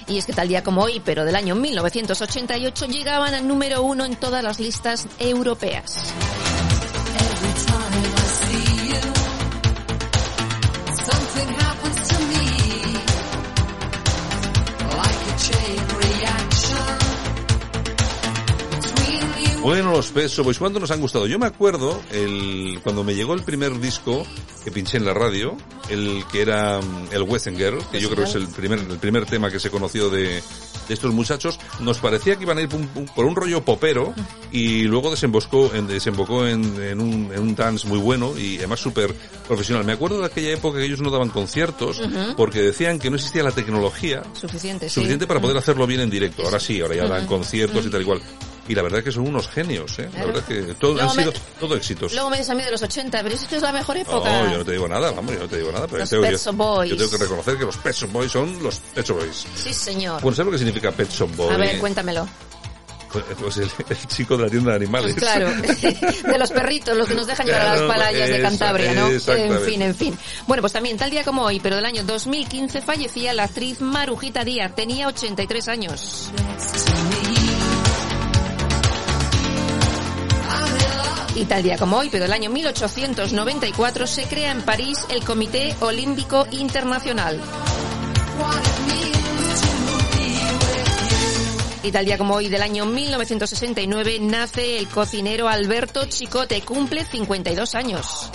Y 0.08 0.18
es 0.18 0.26
que 0.26 0.34
tal 0.34 0.50
día 0.50 0.66
como 0.66 0.84
hoy, 0.84 1.02
pero 1.06 1.24
del 1.24 1.38
año 1.38 1.56
1988, 1.56 2.88
llegaban 2.88 3.34
al 3.34 3.48
número 3.48 3.84
uno 3.84 4.04
en 4.04 4.18
todas 4.18 4.44
las 4.44 4.60
listas 4.60 5.08
europeas. 5.18 6.14
Los 20.00 20.46
Boys, 20.46 20.58
¿cuánto 20.58 20.80
nos 20.80 20.92
han 20.92 21.02
gustado? 21.02 21.28
Yo 21.28 21.38
me 21.38 21.46
acuerdo, 21.46 22.02
el, 22.12 22.80
cuando 22.84 23.04
me 23.04 23.16
llegó 23.16 23.34
el 23.34 23.44
primer 23.44 23.82
disco 23.82 24.26
que 24.64 24.72
pinché 24.72 24.96
en 24.96 25.04
la 25.04 25.14
radio, 25.14 25.58
el 25.90 26.24
que 26.32 26.42
era 26.42 26.80
mm, 26.80 27.10
el 27.12 27.24
Wessinger, 27.24 27.78
que 27.92 28.00
yo 28.00 28.10
creo 28.10 28.24
que 28.24 28.30
es 28.30 28.36
el 28.36 28.48
primer, 28.48 28.80
el 28.80 28.98
primer 28.98 29.26
tema 29.26 29.52
que 29.52 29.60
se 29.60 29.70
conoció 29.70 30.10
de, 30.10 30.42
de 30.88 30.94
estos 30.94 31.14
muchachos, 31.14 31.60
nos 31.82 31.98
parecía 31.98 32.38
que 32.38 32.44
iban 32.44 32.58
a 32.58 32.62
ir 32.62 32.70
por 32.70 32.80
un, 32.80 32.88
por 33.14 33.26
un 33.26 33.36
rollo 33.36 33.66
popero 33.66 34.14
y 34.54 34.84
luego 34.84 35.12
desembocó 35.12 35.70
en, 35.74 35.88
desembocó 35.88 36.48
en, 36.48 36.82
en, 36.82 37.02
un, 37.02 37.32
en 37.34 37.40
un 37.40 37.56
dance 37.56 37.86
muy 37.86 38.00
bueno 38.00 38.38
y 38.38 38.58
además 38.58 38.80
súper 38.80 39.14
profesional. 39.48 39.84
Me 39.84 39.92
acuerdo 39.92 40.20
de 40.20 40.28
aquella 40.28 40.52
época 40.52 40.80
que 40.80 40.86
ellos 40.86 41.02
no 41.02 41.12
daban 41.12 41.30
conciertos 41.30 42.02
porque 42.38 42.62
decían 42.62 43.00
que 43.00 43.10
no 43.10 43.18
existía 43.18 43.44
la 43.44 43.52
tecnología 43.52 44.24
Suficiente, 44.34 44.88
sí. 44.88 44.96
suficiente 44.96 45.28
para 45.28 45.42
poder 45.42 45.58
hacerlo 45.58 45.86
bien 45.86 46.00
en 46.00 46.10
directo. 46.10 46.44
Ahora 46.44 46.60
sí, 46.62 46.80
ahora 46.80 46.96
ya 46.96 47.06
dan 47.06 47.28
conciertos 47.28 47.86
y 47.86 47.90
tal 47.90 48.02
y 48.02 48.06
cual. 48.06 48.22
Y 48.70 48.76
la 48.76 48.84
verdad 48.84 49.00
es 49.00 49.06
que 49.06 49.12
son 49.12 49.28
unos 49.28 49.50
genios, 49.50 49.98
¿eh? 50.00 50.08
La 50.14 50.26
verdad 50.26 50.44
es 50.48 50.66
que 50.68 50.74
todo, 50.76 50.94
Luego 50.94 51.10
han 51.10 51.16
sido 51.18 51.32
me- 51.34 51.40
todo 51.60 51.76
éxitos. 51.76 52.14
Luego 52.14 52.30
me 52.30 52.38
dices 52.38 52.52
a 52.52 52.56
mí 52.56 52.62
de 52.64 52.72
los 52.72 52.82
80, 52.82 53.24
pero 53.24 53.34
es 53.36 53.44
que 53.46 53.56
es 53.58 53.62
la 53.64 53.72
mejor 53.74 53.98
época. 53.98 54.30
No, 54.44 54.52
yo 54.52 54.58
no 54.60 54.64
te 54.66 54.72
digo 54.74 54.88
nada, 54.88 55.12
vamos, 55.12 55.34
yo 55.34 55.40
no 55.40 55.48
te 55.50 55.58
digo 55.58 55.72
nada, 55.72 55.88
pero 55.88 55.98
Los 56.00 56.10
tengo, 56.10 56.24
Pet 56.24 56.38
Shop 56.38 56.56
Boys. 56.56 56.90
yo 56.92 56.96
tengo 56.98 57.10
que 57.12 57.18
reconocer 57.18 57.58
que 57.58 57.66
los 57.66 57.78
Pet 57.78 57.96
Shop 57.96 58.12
Boys 58.12 58.32
son 58.32 58.64
los 58.64 58.76
Pet 58.78 59.06
Shop 59.06 59.18
Boys. 59.20 59.46
Sí, 59.56 59.74
señor. 59.74 60.22
Bueno, 60.22 60.36
¿sabes 60.36 60.46
lo 60.46 60.52
que 60.52 60.58
significa 60.60 60.92
Pet 60.92 61.10
Shop 61.12 61.36
Boy? 61.36 61.54
a 61.54 61.58
ver, 61.58 61.80
cuéntamelo. 61.80 62.28
Pues, 63.12 63.26
pues 63.42 63.58
el, 63.58 63.72
el 63.90 64.08
chico 64.08 64.38
de 64.38 64.44
la 64.44 64.50
tienda 64.52 64.70
de 64.70 64.76
animales. 64.78 65.16
Pues 65.16 65.24
claro, 65.26 65.50
de 66.32 66.38
los 66.38 66.52
perritos, 66.52 66.96
los 66.96 67.08
que 67.08 67.16
nos 67.16 67.26
dejan 67.26 67.48
llevar 67.48 67.62
a 67.64 67.70
las 67.76 67.82
Claro, 67.82 67.94
playas 67.96 68.30
de 68.30 68.40
Cantabria, 68.40 68.94
¿no? 68.94 69.08
En 69.10 69.60
fin, 69.62 69.82
en 69.82 69.96
fin. 69.96 70.20
Bueno, 70.46 70.62
pues 70.62 70.74
también 70.74 70.96
tal 70.96 71.10
día 71.10 71.24
como 71.24 71.42
hoy, 71.44 71.60
pero 71.60 71.76
del 71.78 71.86
año 71.86 72.04
2015 72.04 72.82
fallecía 72.84 73.34
la 73.34 73.46
actriz 73.46 73.82
Marujita 73.82 74.44
Díaz, 74.44 74.76
tenía 74.76 75.08
83 75.08 75.68
años. 75.70 76.30
Y 81.40 81.46
tal 81.46 81.64
día 81.64 81.78
como 81.78 81.96
hoy, 81.96 82.10
pero 82.10 82.26
del 82.26 82.34
año 82.34 82.50
1894 82.50 84.08
se 84.08 84.24
crea 84.24 84.52
en 84.52 84.62
París 84.62 85.00
el 85.10 85.24
Comité 85.24 85.74
Olímpico 85.80 86.46
Internacional. 86.52 87.40
Y 91.82 91.92
tal 91.94 92.04
día 92.04 92.18
como 92.18 92.36
hoy 92.36 92.50
del 92.50 92.62
año 92.62 92.86
1969 92.86 94.18
nace 94.20 94.78
el 94.80 94.90
cocinero 94.90 95.48
Alberto 95.48 96.04
Chicote, 96.10 96.60
cumple 96.60 97.06
52 97.06 97.74
años. 97.74 98.30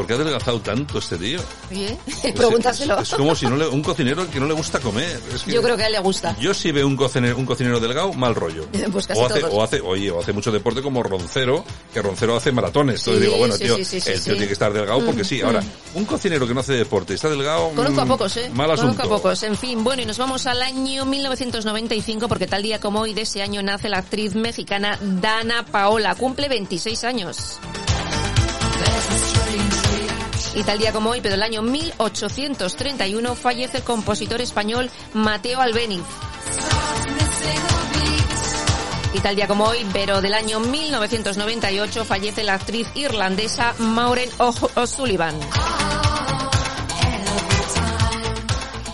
Por 0.00 0.06
qué 0.06 0.14
ha 0.14 0.16
adelgazado 0.16 0.58
tanto 0.62 0.98
este 0.98 1.18
tío? 1.18 1.38
Oye, 1.70 1.94
pregúntaselo. 2.34 2.98
Es, 3.00 3.10
es 3.10 3.14
como 3.16 3.34
si 3.34 3.44
no 3.44 3.54
le, 3.54 3.66
un 3.68 3.82
cocinero 3.82 4.30
que 4.30 4.40
no 4.40 4.46
le 4.46 4.54
gusta 4.54 4.80
comer. 4.80 5.20
Es 5.34 5.42
que 5.42 5.52
Yo 5.52 5.60
creo 5.60 5.76
que 5.76 5.82
a 5.82 5.86
él 5.88 5.92
le 5.92 5.98
gusta. 5.98 6.34
Yo 6.40 6.54
si 6.54 6.72
veo 6.72 6.86
un 6.86 6.96
cocinero, 6.96 7.36
un 7.36 7.44
cocinero 7.44 7.78
delgado, 7.80 8.14
mal 8.14 8.34
rollo. 8.34 8.66
Pues 8.90 9.06
casi 9.06 9.20
o 9.20 9.26
hace, 9.26 9.40
todos. 9.40 9.54
o 9.54 9.62
hace, 9.62 9.80
oye, 9.82 10.10
o 10.10 10.20
hace 10.20 10.32
mucho 10.32 10.50
deporte 10.50 10.80
como 10.80 11.02
Roncero, 11.02 11.64
que 11.92 12.00
Roncero 12.00 12.34
hace 12.34 12.50
maratones. 12.50 13.00
Entonces 13.00 13.20
Sí, 13.22 13.26
digo, 13.26 13.36
bueno, 13.38 13.54
sí, 13.54 13.64
tío, 13.64 13.84
sí, 13.84 13.96
el 13.98 14.20
tío 14.22 14.32
tiene 14.32 14.46
que 14.46 14.52
estar 14.54 14.72
delgado 14.72 15.04
porque 15.04 15.22
sí. 15.22 15.42
Ahora, 15.42 15.62
un 15.94 16.06
cocinero 16.06 16.46
que 16.48 16.54
no 16.54 16.60
hace 16.60 16.72
deporte 16.72 17.12
y 17.12 17.16
está 17.16 17.28
delgado, 17.28 17.68
Conozco 17.76 18.00
a 18.00 18.04
mm, 18.06 18.08
pocos, 18.08 18.36
¿eh? 18.38 18.50
mal 18.54 18.68
Conozco 18.68 18.86
asunto. 18.86 19.02
a 19.02 19.16
pocos. 19.18 19.42
En 19.42 19.56
fin, 19.56 19.84
bueno, 19.84 20.00
y 20.00 20.06
nos 20.06 20.16
vamos 20.16 20.46
al 20.46 20.62
año 20.62 21.04
1995 21.04 22.26
porque 22.26 22.46
tal 22.46 22.62
día 22.62 22.80
como 22.80 23.00
hoy 23.00 23.12
de 23.12 23.22
ese 23.22 23.42
año 23.42 23.62
nace 23.62 23.90
la 23.90 23.98
actriz 23.98 24.34
mexicana 24.34 24.98
Dana 25.02 25.66
Paola. 25.66 26.14
Cumple 26.14 26.48
26 26.48 27.04
años. 27.04 27.60
Y 30.54 30.64
tal 30.64 30.78
día 30.78 30.92
como 30.92 31.10
hoy, 31.10 31.20
pero 31.20 31.36
el 31.36 31.42
año 31.42 31.62
1831 31.62 33.34
fallece 33.36 33.78
el 33.78 33.84
compositor 33.84 34.40
español 34.40 34.90
Mateo 35.14 35.60
Albéniz. 35.60 36.02
Y 39.12 39.20
tal 39.20 39.36
día 39.36 39.46
como 39.46 39.64
hoy, 39.64 39.86
pero 39.92 40.20
del 40.20 40.34
año 40.34 40.60
1998 40.60 42.04
fallece 42.04 42.44
la 42.44 42.54
actriz 42.54 42.88
irlandesa 42.94 43.74
Maureen 43.78 44.30
O'Sullivan. 44.38 45.34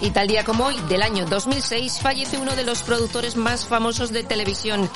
Y 0.01 0.11
tal 0.11 0.29
día 0.29 0.45
como 0.45 0.66
hoy, 0.66 0.79
del 0.88 1.03
año 1.03 1.25
2006, 1.27 2.01
fallece 2.01 2.38
uno 2.38 2.55
de 2.55 2.64
los 2.64 2.83
productores 2.83 3.37
más 3.37 3.66
famosos 3.66 4.12
de 4.12 4.23
televisión. 4.23 4.90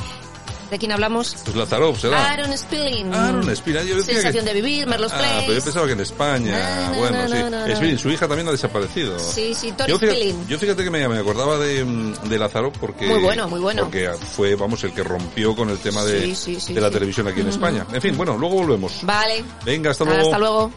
¿De 0.71 0.79
quién 0.79 0.93
hablamos? 0.93 1.37
Pues 1.45 1.57
Lazarov 1.57 1.99
será. 1.99 2.31
Aaron 2.31 2.57
Spilling. 2.57 3.13
Aaron 3.13 3.57
Spilling, 3.57 3.87
yo 3.87 4.03
Sensación 4.03 4.45
que- 4.45 4.53
de 4.55 4.55
vivir, 4.55 4.87
Merlos 4.87 5.11
Ah, 5.13 5.19
Place. 5.19 5.41
pero 5.47 5.59
yo 5.59 5.65
pensaba 5.65 5.87
que 5.87 5.93
en 5.93 6.01
España. 6.01 6.93
Bueno, 6.97 7.19
sí. 7.67 7.75
Spilling, 7.77 7.99
su 7.99 8.11
hija 8.11 8.29
también 8.29 8.47
ha 8.49 8.53
desaparecido. 8.53 9.19
Sí, 9.19 9.53
sí, 9.55 9.73
Tori 9.73 9.91
yo 9.91 9.99
fíjate, 9.99 10.19
Spilling. 10.21 10.47
yo 10.47 10.59
fíjate 10.59 10.85
que 10.85 10.91
me, 10.91 11.09
me 11.09 11.19
acordaba 11.19 11.59
de, 11.59 11.85
mm, 11.85 12.13
de 12.29 12.39
Lazarov 12.39 12.73
porque... 12.79 13.07
Muy 13.07 13.21
bueno, 13.21 13.49
muy 13.49 13.59
bueno. 13.61 13.83
Porque 13.83 14.11
fue, 14.37 14.55
vamos, 14.55 14.85
el 14.85 14.93
que 14.93 15.03
rompió 15.03 15.57
con 15.57 15.71
el 15.71 15.79
tema 15.79 16.05
de, 16.05 16.21
Sí, 16.23 16.35
sí, 16.37 16.61
sí, 16.61 16.73
de 16.75 16.81
la 16.81 16.91
televisión 16.91 17.27
aquí 17.27 17.41
en 17.41 17.49
España. 17.49 17.85
En 17.93 18.01
fin, 18.01 18.17
bueno, 18.17 18.37
luego 18.39 18.57
volvemos. 18.57 19.01
Vale. 19.03 19.45
Venga, 19.65 19.91
hasta 19.91 20.05
luego. 20.05 20.21
Hasta 20.23 20.39
luego. 20.39 20.73